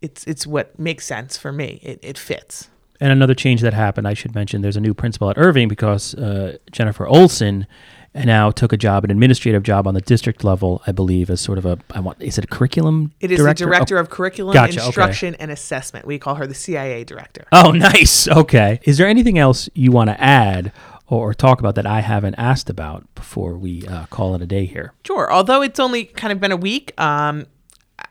it's 0.00 0.24
it's 0.24 0.46
what 0.46 0.78
makes 0.78 1.04
sense 1.04 1.36
for 1.36 1.52
me. 1.52 1.80
It, 1.82 1.98
it 2.02 2.18
fits. 2.18 2.68
And 3.00 3.12
another 3.12 3.34
change 3.34 3.60
that 3.60 3.74
happened, 3.74 4.08
I 4.08 4.14
should 4.14 4.34
mention, 4.34 4.60
there's 4.62 4.76
a 4.76 4.80
new 4.80 4.92
principal 4.92 5.30
at 5.30 5.38
Irving 5.38 5.68
because 5.68 6.14
uh, 6.16 6.56
Jennifer 6.72 7.06
Olson 7.06 7.64
now 8.12 8.50
took 8.50 8.72
a 8.72 8.76
job, 8.76 9.04
an 9.04 9.10
administrative 9.10 9.62
job 9.62 9.86
on 9.86 9.94
the 9.94 10.00
district 10.00 10.42
level, 10.42 10.82
I 10.86 10.92
believe, 10.92 11.30
as 11.30 11.40
sort 11.40 11.58
of 11.58 11.66
a, 11.66 11.78
I 11.92 12.00
want, 12.00 12.20
is 12.20 12.38
it 12.38 12.44
a 12.44 12.46
curriculum 12.48 13.12
It 13.20 13.30
is 13.30 13.38
director? 13.38 13.64
the 13.66 13.70
director 13.70 13.98
of 13.98 14.10
curriculum, 14.10 14.54
Gotcha, 14.54 14.78
okay. 14.78 14.86
instruction, 14.86 15.34
and 15.36 15.50
assessment. 15.50 16.06
We 16.06 16.18
call 16.18 16.34
her 16.36 16.46
the 16.46 16.54
CIA 16.54 17.04
director. 17.04 17.44
Oh, 17.52 17.70
nice. 17.74 18.26
Okay. 18.26 18.80
Is 18.82 18.98
there 18.98 19.06
anything 19.06 19.38
else 19.38 19.68
you 19.74 19.92
want 19.92 20.10
to 20.10 20.20
add 20.20 20.72
or, 21.06 21.30
or 21.30 21.34
talk 21.34 21.60
about 21.60 21.76
that 21.76 21.86
I 21.86 22.00
haven't 22.00 22.34
asked 22.34 22.68
about 22.68 23.06
before 23.14 23.56
we 23.56 23.86
uh, 23.86 24.06
call 24.06 24.34
it 24.34 24.42
a 24.42 24.46
day 24.46 24.64
here? 24.64 24.92
Sure. 25.04 25.32
Although 25.32 25.62
it's 25.62 25.78
only 25.78 26.04
kind 26.04 26.32
of 26.32 26.40
been 26.40 26.52
a 26.52 26.56
week, 26.56 26.98
um, 27.00 27.46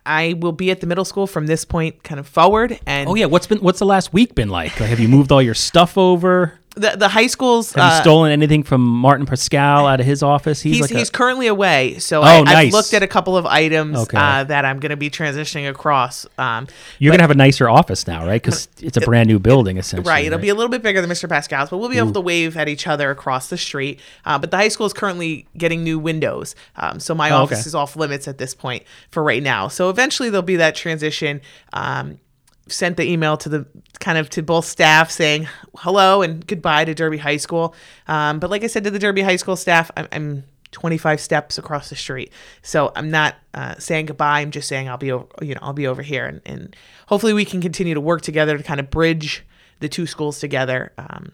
I 0.05 0.33
will 0.37 0.51
be 0.51 0.71
at 0.71 0.81
the 0.81 0.87
middle 0.87 1.05
school 1.05 1.27
from 1.27 1.47
this 1.47 1.65
point 1.65 2.03
kind 2.03 2.19
of 2.19 2.27
forward. 2.27 2.79
And 2.85 3.09
Oh 3.09 3.15
yeah, 3.15 3.25
what's 3.25 3.47
been 3.47 3.59
what's 3.59 3.79
the 3.79 3.85
last 3.85 4.13
week 4.13 4.35
been 4.35 4.49
like? 4.49 4.79
Like, 4.79 4.89
have 4.89 4.99
you 4.99 5.07
moved 5.07 5.31
all 5.31 5.41
your 5.41 5.53
stuff 5.53 5.97
over? 5.97 6.59
The 6.77 6.95
the 6.97 7.07
high 7.07 7.27
schools. 7.27 7.73
Have 7.73 7.83
you 7.83 7.97
uh, 7.97 8.01
stolen 8.01 8.31
anything 8.31 8.63
from 8.63 8.81
Martin 8.81 9.25
Pascal 9.25 9.87
out 9.87 9.99
of 9.99 10.05
his 10.05 10.23
office? 10.23 10.61
He's, 10.61 10.79
like 10.81 10.91
a- 10.91 10.97
he's 10.97 11.09
currently 11.09 11.47
away, 11.47 11.99
so 11.99 12.21
Oh, 12.21 12.43
I, 12.45 12.53
I've 12.55 12.73
looked 12.73 12.93
at 12.93 13.03
a 13.03 13.07
couple 13.07 13.35
of 13.35 13.45
items 13.45 13.97
Okay. 13.97 14.17
uh, 14.17 14.43
that 14.45 14.65
I'm 14.65 14.79
going 14.79 14.89
to 14.91 14.97
be 14.97 15.09
transitioning 15.09 15.69
across. 15.69 16.25
Um, 16.37 16.67
you're 16.99 17.11
gonna 17.11 17.23
have 17.23 17.31
a 17.31 17.35
nicer 17.35 17.69
office 17.69 18.07
now, 18.07 18.25
right? 18.25 18.41
Because 18.41 18.67
it's 18.81 18.97
a 18.97 19.01
brand 19.01 19.27
new 19.27 19.39
building, 19.39 19.77
essentially. 19.77 20.09
Right. 20.09 20.25
It'll 20.25 20.39
be 20.39 20.49
a 20.49 20.55
little 20.55 20.69
bit 20.71 20.81
bigger 20.83 21.01
than 21.01 21.09
Mr. 21.09 21.27
Pascal's, 21.27 21.69
but 21.69 21.77
we'll 21.77 21.89
be 21.89 21.97
able 21.97 22.13
to 22.13 22.21
wave 22.21 22.55
at 22.57 22.69
each 22.69 22.87
other 22.87 23.11
across 23.11 23.49
the 23.49 23.57
street. 23.57 23.99
Uh, 24.25 24.37
but 24.37 24.51
the 24.51 24.57
high 24.57 24.67
school 24.69 24.85
is 24.85 24.93
currently 24.93 25.47
getting 25.57 25.83
new 25.83 25.99
windows. 25.99 26.55
Um, 26.75 26.99
so 26.99 27.13
my 27.15 27.31
Oh, 27.31 27.43
office 27.43 27.59
okay. 27.61 27.67
is 27.67 27.75
off 27.75 27.95
limits 27.95 28.27
at 28.27 28.37
this 28.37 28.53
point 28.55 28.83
for 29.11 29.23
right 29.23 29.43
now. 29.43 29.67
So 29.67 29.89
eventually 29.89 30.29
there'll 30.29 30.41
be 30.43 30.55
that 30.57 30.75
transition. 30.75 31.41
Um, 31.73 32.19
sent 32.69 32.97
the 32.97 33.09
email 33.09 33.37
to 33.37 33.49
the 33.49 33.67
kind 33.99 34.17
of 34.17 34.29
to 34.31 34.43
both 34.43 34.65
staff 34.65 35.11
saying 35.11 35.47
hello 35.77 36.21
and 36.21 36.45
goodbye 36.45 36.85
to 36.85 36.93
Derby 36.93 37.17
High 37.17 37.37
School. 37.37 37.75
Um, 38.07 38.39
but 38.39 38.49
like 38.49 38.63
I 38.63 38.67
said 38.67 38.83
to 38.83 38.91
the 38.91 38.99
Derby 38.99 39.21
High 39.21 39.35
School 39.35 39.55
staff, 39.55 39.91
I'm, 39.97 40.07
I'm 40.11 40.43
25 40.71 41.19
steps 41.19 41.57
across 41.57 41.89
the 41.89 41.95
street. 41.95 42.31
So 42.61 42.91
I'm 42.95 43.09
not 43.09 43.35
uh, 43.53 43.75
saying 43.79 44.07
goodbye. 44.07 44.41
I'm 44.41 44.51
just 44.51 44.67
saying 44.67 44.89
I'll 44.89 44.97
be 44.97 45.11
over, 45.11 45.27
you 45.41 45.55
know, 45.55 45.61
I'll 45.63 45.73
be 45.73 45.87
over 45.87 46.01
here 46.01 46.25
and, 46.25 46.41
and 46.45 46.75
hopefully 47.07 47.33
we 47.33 47.45
can 47.45 47.61
continue 47.61 47.93
to 47.93 48.01
work 48.01 48.21
together 48.21 48.57
to 48.57 48.63
kind 48.63 48.79
of 48.79 48.89
bridge 48.89 49.45
the 49.79 49.89
two 49.89 50.05
schools 50.05 50.39
together 50.39 50.91
um, 50.97 51.31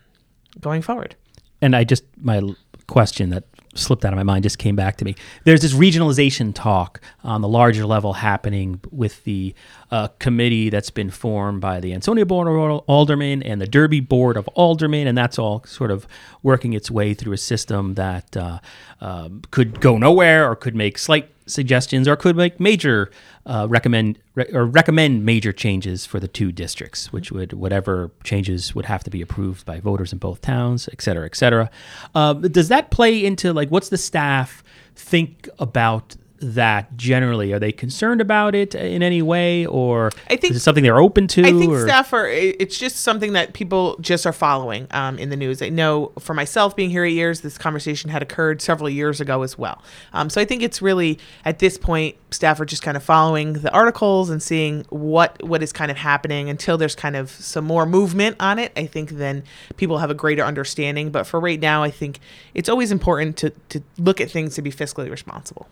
going 0.59 0.81
forward. 0.81 1.15
and 1.61 1.75
I 1.75 1.83
just 1.83 2.03
my 2.17 2.41
question 2.87 3.29
that 3.29 3.45
slipped 3.75 4.05
out 4.05 4.13
of 4.13 4.17
my 4.17 4.23
mind 4.23 4.43
just 4.43 4.57
came 4.57 4.75
back 4.75 4.97
to 4.97 5.05
me. 5.05 5.15
There's 5.43 5.61
this 5.61 5.73
regionalization 5.73 6.53
talk 6.53 7.01
on 7.23 7.41
the 7.41 7.47
larger 7.47 7.85
level 7.85 8.13
happening 8.13 8.79
with 8.91 9.23
the 9.23 9.53
uh, 9.91 10.09
committee 10.19 10.69
that's 10.69 10.89
been 10.89 11.09
formed 11.09 11.61
by 11.61 11.79
the 11.79 11.93
Ansonia 11.93 12.25
Board 12.25 12.47
of 12.47 12.83
Aldermen 12.87 13.41
and 13.43 13.61
the 13.61 13.67
Derby 13.67 13.99
Board 13.99 14.37
of 14.37 14.47
Aldermen, 14.55 15.07
and 15.07 15.17
that's 15.17 15.39
all 15.39 15.63
sort 15.65 15.91
of 15.91 16.07
working 16.41 16.73
its 16.73 16.91
way 16.91 17.13
through 17.13 17.33
a 17.33 17.37
system 17.37 17.95
that 17.95 18.35
uh, 18.37 18.59
um, 19.01 19.41
could 19.51 19.79
go 19.79 19.97
nowhere 19.97 20.49
or 20.49 20.55
could 20.55 20.75
make 20.75 20.97
slight 20.97 21.32
suggestions 21.45 22.07
or 22.07 22.15
could 22.15 22.35
make 22.35 22.59
major 22.59 23.11
uh, 23.45 23.67
recommend 23.69 24.19
re- 24.35 24.49
or 24.53 24.65
recommend 24.65 25.25
major 25.25 25.51
changes 25.51 26.05
for 26.05 26.19
the 26.19 26.27
two 26.27 26.51
districts, 26.51 27.11
which 27.11 27.31
would 27.31 27.53
whatever 27.53 28.11
changes 28.23 28.73
would 28.75 28.85
have 28.85 29.03
to 29.03 29.09
be 29.09 29.21
approved 29.21 29.65
by 29.65 29.79
voters 29.79 30.13
in 30.13 30.19
both 30.19 30.41
towns, 30.41 30.87
et 30.91 31.01
cetera, 31.01 31.25
et 31.25 31.35
cetera. 31.35 31.69
Uh, 32.15 32.33
does 32.33 32.69
that 32.69 32.91
play 32.91 33.23
into 33.23 33.53
like 33.53 33.69
what's 33.69 33.89
the 33.89 33.97
staff 33.97 34.63
think 34.95 35.49
about 35.59 36.15
that 36.43 36.95
generally? 36.97 37.53
Are 37.53 37.59
they 37.59 37.71
concerned 37.71 38.21
about 38.21 38.55
it 38.55 38.75
in 38.75 39.01
any 39.01 39.21
way, 39.21 39.65
or 39.65 40.11
I 40.29 40.35
think- 40.35 40.51
is 40.51 40.57
it 40.57 40.59
something 40.61 40.83
they're 40.83 40.99
open 40.99 41.27
to? 41.29 41.41
I 41.41 41.51
think 41.51 41.71
or? 41.71 41.81
staff 41.81 42.13
are. 42.13 42.27
It's 42.27 42.77
just 42.77 42.97
something 42.97 43.33
that 43.33 43.53
people 43.53 43.97
just 43.99 44.25
are 44.25 44.33
following 44.33 44.87
um, 44.91 45.17
in 45.17 45.29
the 45.29 45.37
news. 45.37 45.61
I 45.61 45.69
know 45.69 46.11
for 46.19 46.33
myself, 46.33 46.75
being 46.75 46.89
here 46.89 47.05
eight 47.05 47.13
years, 47.13 47.41
this 47.41 47.57
conversation 47.57 48.09
had 48.09 48.21
occurred 48.21 48.61
several 48.61 48.89
years 48.89 49.21
ago 49.21 49.41
as 49.43 49.57
well. 49.57 49.81
Um, 50.13 50.29
so 50.29 50.41
I 50.41 50.45
think 50.45 50.61
it's 50.61 50.81
really 50.81 51.19
at 51.45 51.59
this 51.59 51.77
point, 51.77 52.15
staff 52.31 52.59
are 52.59 52.65
just 52.65 52.81
kind 52.81 52.97
of 52.97 53.03
following 53.03 53.53
the 53.53 53.71
articles 53.71 54.29
and 54.29 54.41
seeing 54.41 54.85
what 54.89 55.41
what 55.43 55.63
is 55.63 55.71
kind 55.71 55.91
of 55.91 55.97
happening 55.97 56.49
until 56.49 56.77
there's 56.77 56.95
kind 56.95 57.15
of 57.15 57.29
some 57.29 57.65
more 57.65 57.85
movement 57.85 58.35
on 58.39 58.59
it. 58.59 58.71
I 58.75 58.85
think 58.85 59.11
then 59.11 59.43
people 59.77 59.99
have 59.99 60.09
a 60.09 60.15
greater 60.15 60.43
understanding. 60.43 61.11
But 61.11 61.25
for 61.25 61.39
right 61.39 61.59
now, 61.59 61.83
I 61.83 61.91
think 61.91 62.19
it's 62.53 62.69
always 62.69 62.91
important 62.91 63.37
to 63.37 63.51
to 63.69 63.81
look 63.97 64.19
at 64.21 64.29
things 64.29 64.55
to 64.55 64.61
be 64.61 64.71
fiscally 64.71 65.09
responsible. 65.09 65.67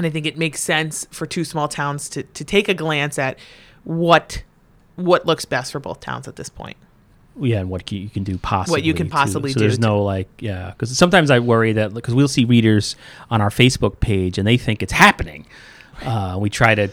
And 0.00 0.06
I 0.06 0.10
think 0.10 0.24
it 0.24 0.38
makes 0.38 0.62
sense 0.62 1.06
for 1.10 1.26
two 1.26 1.44
small 1.44 1.68
towns 1.68 2.08
to, 2.08 2.22
to 2.22 2.42
take 2.42 2.70
a 2.70 2.74
glance 2.74 3.18
at 3.18 3.38
what 3.84 4.42
what 4.96 5.26
looks 5.26 5.44
best 5.44 5.72
for 5.72 5.78
both 5.78 6.00
towns 6.00 6.26
at 6.26 6.36
this 6.36 6.48
point. 6.48 6.78
yeah, 7.38 7.58
and 7.58 7.68
what 7.68 7.92
you 7.92 8.08
can 8.08 8.24
do 8.24 8.38
possibly. 8.38 8.78
What 8.78 8.82
you 8.84 8.94
can 8.94 9.08
too. 9.08 9.12
possibly 9.12 9.50
so 9.52 9.58
do 9.58 9.60
there's 9.60 9.76
to- 9.76 9.82
no 9.82 10.02
like, 10.02 10.28
yeah, 10.38 10.70
because 10.70 10.96
sometimes 10.96 11.30
I 11.30 11.40
worry 11.40 11.74
that 11.74 11.92
because 11.92 12.14
we'll 12.14 12.28
see 12.28 12.46
readers 12.46 12.96
on 13.30 13.42
our 13.42 13.50
Facebook 13.50 14.00
page 14.00 14.38
and 14.38 14.46
they 14.46 14.56
think 14.56 14.82
it's 14.82 14.94
happening. 14.94 15.44
Uh, 16.00 16.38
we 16.40 16.48
try 16.48 16.74
to 16.74 16.88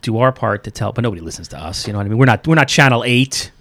do 0.00 0.16
our 0.16 0.32
part 0.32 0.64
to 0.64 0.70
tell, 0.70 0.92
but 0.94 1.02
nobody 1.02 1.20
listens 1.20 1.48
to 1.48 1.58
us. 1.58 1.86
You 1.86 1.92
know 1.92 1.98
what 1.98 2.06
I 2.06 2.08
mean? 2.08 2.16
We're 2.16 2.24
not 2.24 2.46
we're 2.46 2.54
not 2.54 2.68
Channel 2.68 3.04
Eight. 3.04 3.52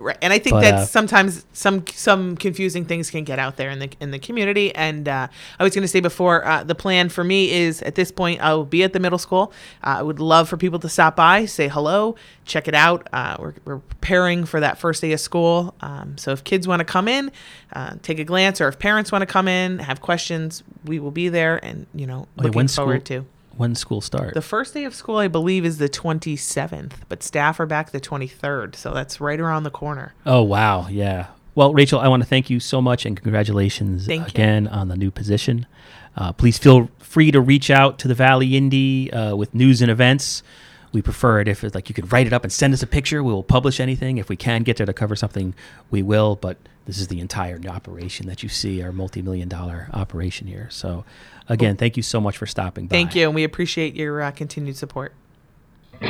Right. 0.00 0.16
And 0.22 0.32
I 0.32 0.38
think 0.38 0.54
But, 0.54 0.60
that 0.62 0.74
uh, 0.74 0.84
sometimes 0.86 1.46
some 1.52 1.84
some 1.88 2.36
confusing 2.36 2.84
things 2.84 3.10
can 3.10 3.22
get 3.24 3.38
out 3.38 3.56
there 3.56 3.70
in 3.70 3.78
the 3.78 3.90
in 4.00 4.10
the 4.10 4.18
community. 4.18 4.74
And 4.74 5.08
uh, 5.08 5.28
I 5.58 5.62
was 5.62 5.74
going 5.74 5.82
to 5.82 5.88
say 5.88 6.00
before, 6.00 6.44
uh, 6.44 6.64
the 6.64 6.74
plan 6.74 7.08
for 7.08 7.22
me 7.22 7.50
is 7.52 7.82
at 7.82 7.94
this 7.94 8.10
point 8.10 8.40
I 8.40 8.54
will 8.54 8.64
be 8.64 8.82
at 8.82 8.92
the 8.92 8.98
middle 8.98 9.18
school. 9.18 9.52
Uh, 9.84 9.98
I 9.98 10.02
would 10.02 10.18
love 10.18 10.48
for 10.48 10.56
people 10.56 10.78
to 10.80 10.88
stop 10.88 11.16
by, 11.16 11.44
say 11.44 11.68
hello, 11.68 12.16
check 12.44 12.66
it 12.66 12.74
out. 12.74 13.08
Uh, 13.12 13.36
we're, 13.38 13.54
we're 13.64 13.78
preparing 13.78 14.44
for 14.44 14.58
that 14.60 14.78
first 14.78 15.02
day 15.02 15.12
of 15.12 15.20
school. 15.20 15.74
Um, 15.80 16.16
so 16.18 16.32
if 16.32 16.42
kids 16.44 16.66
want 16.66 16.80
to 16.80 16.84
come 16.84 17.06
in, 17.06 17.30
uh, 17.74 17.94
take 18.02 18.18
a 18.18 18.24
glance, 18.24 18.60
or 18.60 18.68
if 18.68 18.78
parents 18.78 19.12
want 19.12 19.22
to 19.22 19.26
come 19.26 19.48
in, 19.48 19.78
have 19.80 20.00
questions, 20.00 20.62
we 20.84 20.98
will 20.98 21.10
be 21.12 21.28
there. 21.28 21.62
And 21.64 21.86
you 21.94 22.06
know, 22.06 22.26
Wait, 22.36 22.46
looking 22.46 22.68
forward 22.68 23.06
school- 23.06 23.22
to. 23.22 23.26
When 23.56 23.74
school 23.74 24.00
start? 24.00 24.34
The 24.34 24.42
first 24.42 24.72
day 24.74 24.84
of 24.84 24.94
school, 24.94 25.16
I 25.16 25.28
believe, 25.28 25.64
is 25.64 25.78
the 25.78 25.88
27th, 25.88 26.92
but 27.08 27.22
staff 27.22 27.60
are 27.60 27.66
back 27.66 27.90
the 27.90 28.00
23rd, 28.00 28.74
so 28.74 28.94
that's 28.94 29.20
right 29.20 29.38
around 29.38 29.64
the 29.64 29.70
corner. 29.70 30.14
oh 30.24 30.42
wow, 30.42 30.88
yeah. 30.88 31.26
Well, 31.54 31.74
Rachel, 31.74 31.98
I 32.00 32.08
want 32.08 32.22
to 32.22 32.28
thank 32.28 32.48
you 32.48 32.60
so 32.60 32.80
much 32.80 33.04
and 33.04 33.20
congratulations 33.20 34.06
Thank 34.06 34.22
you. 34.22 34.26
again 34.28 34.68
on 34.68 34.88
the 34.88 34.96
new 34.96 35.10
position. 35.10 35.66
Uh, 36.16 36.32
please 36.32 36.58
feel 36.58 36.88
free 36.98 37.30
to 37.32 37.40
reach 37.40 37.70
out 37.70 37.98
to 37.98 38.08
the 38.08 38.14
Valley 38.14 38.56
Indy 38.56 39.12
uh, 39.12 39.34
with 39.34 39.52
news 39.54 39.82
and 39.82 39.90
events. 39.90 40.42
We 40.92 41.02
prefer 41.02 41.40
it 41.40 41.46
if 41.48 41.62
it's 41.62 41.74
like 41.74 41.88
you 41.88 41.94
could 41.94 42.12
write 42.12 42.26
it 42.26 42.32
up 42.32 42.42
and 42.42 42.52
send 42.52 42.74
us 42.74 42.82
a 42.82 42.86
picture. 42.86 43.22
We 43.22 43.32
will 43.32 43.44
publish 43.44 43.78
anything. 43.78 44.18
If 44.18 44.28
we 44.28 44.36
can 44.36 44.62
get 44.64 44.76
there 44.76 44.86
to 44.86 44.92
cover 44.92 45.14
something, 45.14 45.54
we 45.90 46.02
will. 46.02 46.34
But 46.36 46.56
this 46.86 46.98
is 46.98 47.06
the 47.08 47.20
entire 47.20 47.60
operation 47.68 48.26
that 48.26 48.42
you 48.42 48.48
see, 48.48 48.82
our 48.82 48.90
multi-million 48.90 49.48
dollar 49.48 49.88
operation 49.92 50.48
here. 50.48 50.68
So, 50.70 51.04
again, 51.48 51.76
thank 51.76 51.96
you 51.96 52.02
so 52.02 52.20
much 52.20 52.36
for 52.36 52.46
stopping 52.46 52.88
by. 52.88 52.94
Thank 52.94 53.14
you, 53.14 53.26
and 53.26 53.34
we 53.34 53.44
appreciate 53.44 53.94
your 53.94 54.20
uh, 54.20 54.32
continued 54.32 54.76
support. 54.76 55.12
For 56.00 56.06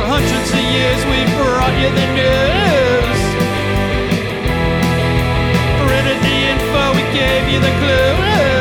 hundreds 0.00 0.50
of 0.50 0.64
years 0.72 1.04
we've 1.04 1.32
brought 1.36 1.74
you 1.76 1.90
the 1.92 2.06
news. 2.16 3.20
Printed 5.84 6.20
the 6.24 6.36
info, 6.48 6.82
we 6.94 7.04
gave 7.12 7.44
you 7.52 7.60
the 7.60 7.72
clues. 7.78 8.53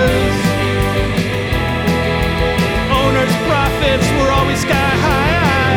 Profits 3.84 4.12
were 4.15 4.32
always 4.32 4.62
sky 4.62 4.93
high. 5.04 5.76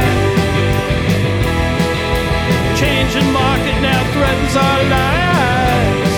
Changing 2.79 3.27
market 3.35 3.75
now 3.83 3.99
threatens 4.15 4.55
our 4.55 4.83
lives. 4.95 6.15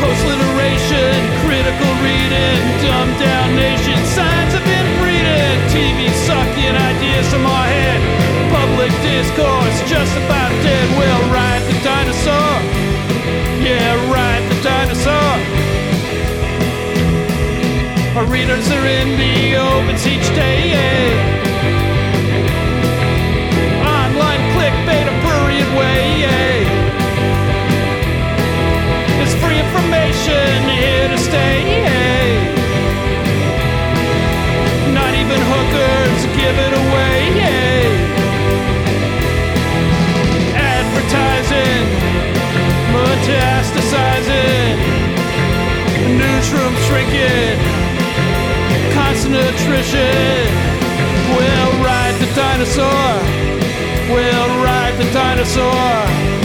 Post 0.00 0.22
literation, 0.32 1.12
critical 1.44 1.92
reading, 2.00 2.60
dumbed 2.80 3.20
down 3.20 3.52
nation, 3.54 4.00
signs 4.08 4.56
been 4.64 4.88
breeding. 4.96 5.58
TV 5.68 6.08
sucking 6.24 6.76
ideas 6.88 7.28
from 7.28 7.44
our 7.44 7.66
head. 7.68 8.00
Public 8.48 8.92
discourse 9.04 9.76
just 9.84 10.16
about 10.24 10.52
dead. 10.64 10.88
We'll 10.96 11.26
ride 11.36 11.60
the 11.68 11.76
dinosaur. 11.84 12.56
Yeah, 13.60 13.92
ride 14.08 14.40
the 14.48 14.58
dinosaur. 14.64 15.60
Our 18.16 18.26
readers 18.26 18.68
are 18.72 18.86
in 18.86 19.16
the 19.16 19.29
opens 19.80 20.06
each 20.06 20.28
day. 20.34 20.74
Online 23.80 24.42
clickbait, 24.52 25.06
a 25.08 25.14
prurient 25.24 25.72
way. 25.78 26.04
It's 29.22 29.34
free 29.42 29.58
information 29.58 30.68
here 30.68 31.08
to 31.08 31.18
stay. 31.18 31.60
Not 34.92 35.12
even 35.14 35.40
hookers 35.52 36.20
give 36.40 36.56
it 36.66 36.72
away. 36.82 37.18
Advertising, 40.76 41.84
metastasizing, 42.94 44.76
newsroom 46.20 46.74
shrinking, 46.86 47.56
attrition. 49.34 50.46
We'll 51.36 51.72
ride 51.84 52.16
the 52.18 52.30
dinosaur. 52.34 53.10
We'll 54.12 54.48
ride 54.64 54.94
the 54.98 55.10
dinosaur. 55.12 56.39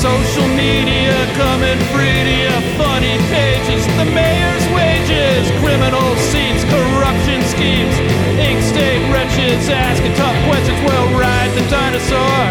Social 0.00 0.48
media 0.56 1.12
coming 1.36 1.76
free 1.92 2.24
to 2.24 2.32
you. 2.32 2.56
Funny 2.80 3.20
pages, 3.28 3.84
the 4.00 4.08
mayor's 4.08 4.64
wages, 4.72 5.44
criminal 5.60 6.16
seats, 6.16 6.64
corruption 6.64 7.44
schemes, 7.44 7.92
ink 8.40 8.64
state 8.64 9.04
wretches 9.12 9.68
asking 9.68 10.14
tough 10.14 10.32
questions. 10.48 10.80
We'll 10.88 11.20
ride 11.20 11.52
the 11.52 11.68
dinosaur. 11.68 12.48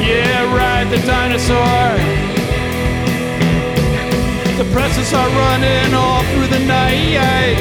Yeah, 0.00 0.48
ride 0.56 0.88
the 0.88 0.96
dinosaur. 1.04 1.92
The 4.56 4.64
presses 4.72 5.12
are 5.12 5.28
running 5.28 5.92
all 5.92 6.24
through 6.32 6.48
the 6.48 6.64
night. 6.64 7.60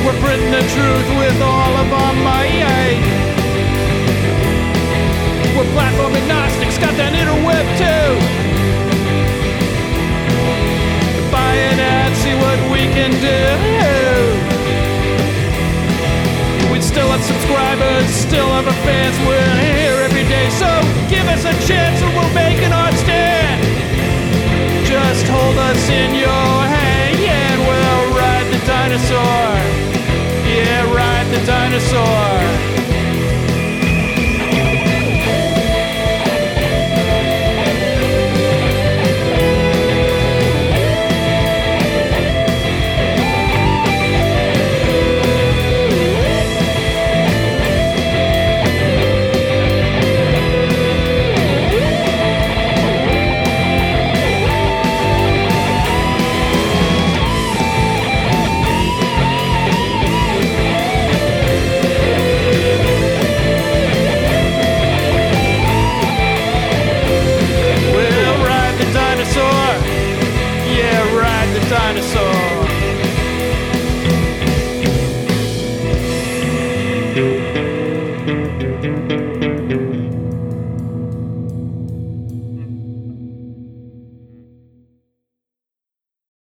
We're 0.00 0.18
printing 0.24 0.50
the 0.50 0.64
truth 0.72 1.08
with 1.20 1.42
all 1.42 1.76
of 1.76 1.92
our 1.92 2.14
might. 2.24 3.27
Platform 5.78 6.10
agnostics, 6.10 6.74
got 6.82 6.90
that 6.98 7.14
interweb 7.14 7.62
too. 7.78 8.10
Buy 11.30 11.54
an 11.54 11.78
ad, 11.78 12.10
see 12.18 12.34
what 12.34 12.58
we 12.74 12.90
can 12.90 13.14
do. 13.22 13.46
We 16.74 16.82
still 16.82 17.06
have 17.14 17.22
subscribers, 17.22 18.10
still 18.10 18.50
have 18.58 18.66
our 18.66 18.80
fans. 18.82 19.14
We're 19.22 19.54
here 19.62 20.02
every 20.02 20.26
day, 20.26 20.50
so 20.50 20.66
give 21.06 21.26
us 21.30 21.46
a 21.46 21.54
chance 21.70 22.02
and 22.02 22.10
we'll 22.10 22.34
make 22.34 22.58
an 22.58 22.74
art 22.74 22.98
stand. 22.98 23.62
Just 24.82 25.30
hold 25.30 25.58
us 25.62 25.82
in 25.86 26.10
your 26.18 26.50
hand, 26.74 27.22
and 27.22 27.58
we'll 27.70 28.18
ride 28.18 28.50
the 28.50 28.58
dinosaur. 28.66 29.46
Yeah, 30.42 30.90
ride 30.90 31.30
the 31.30 31.38
dinosaur. 31.46 32.27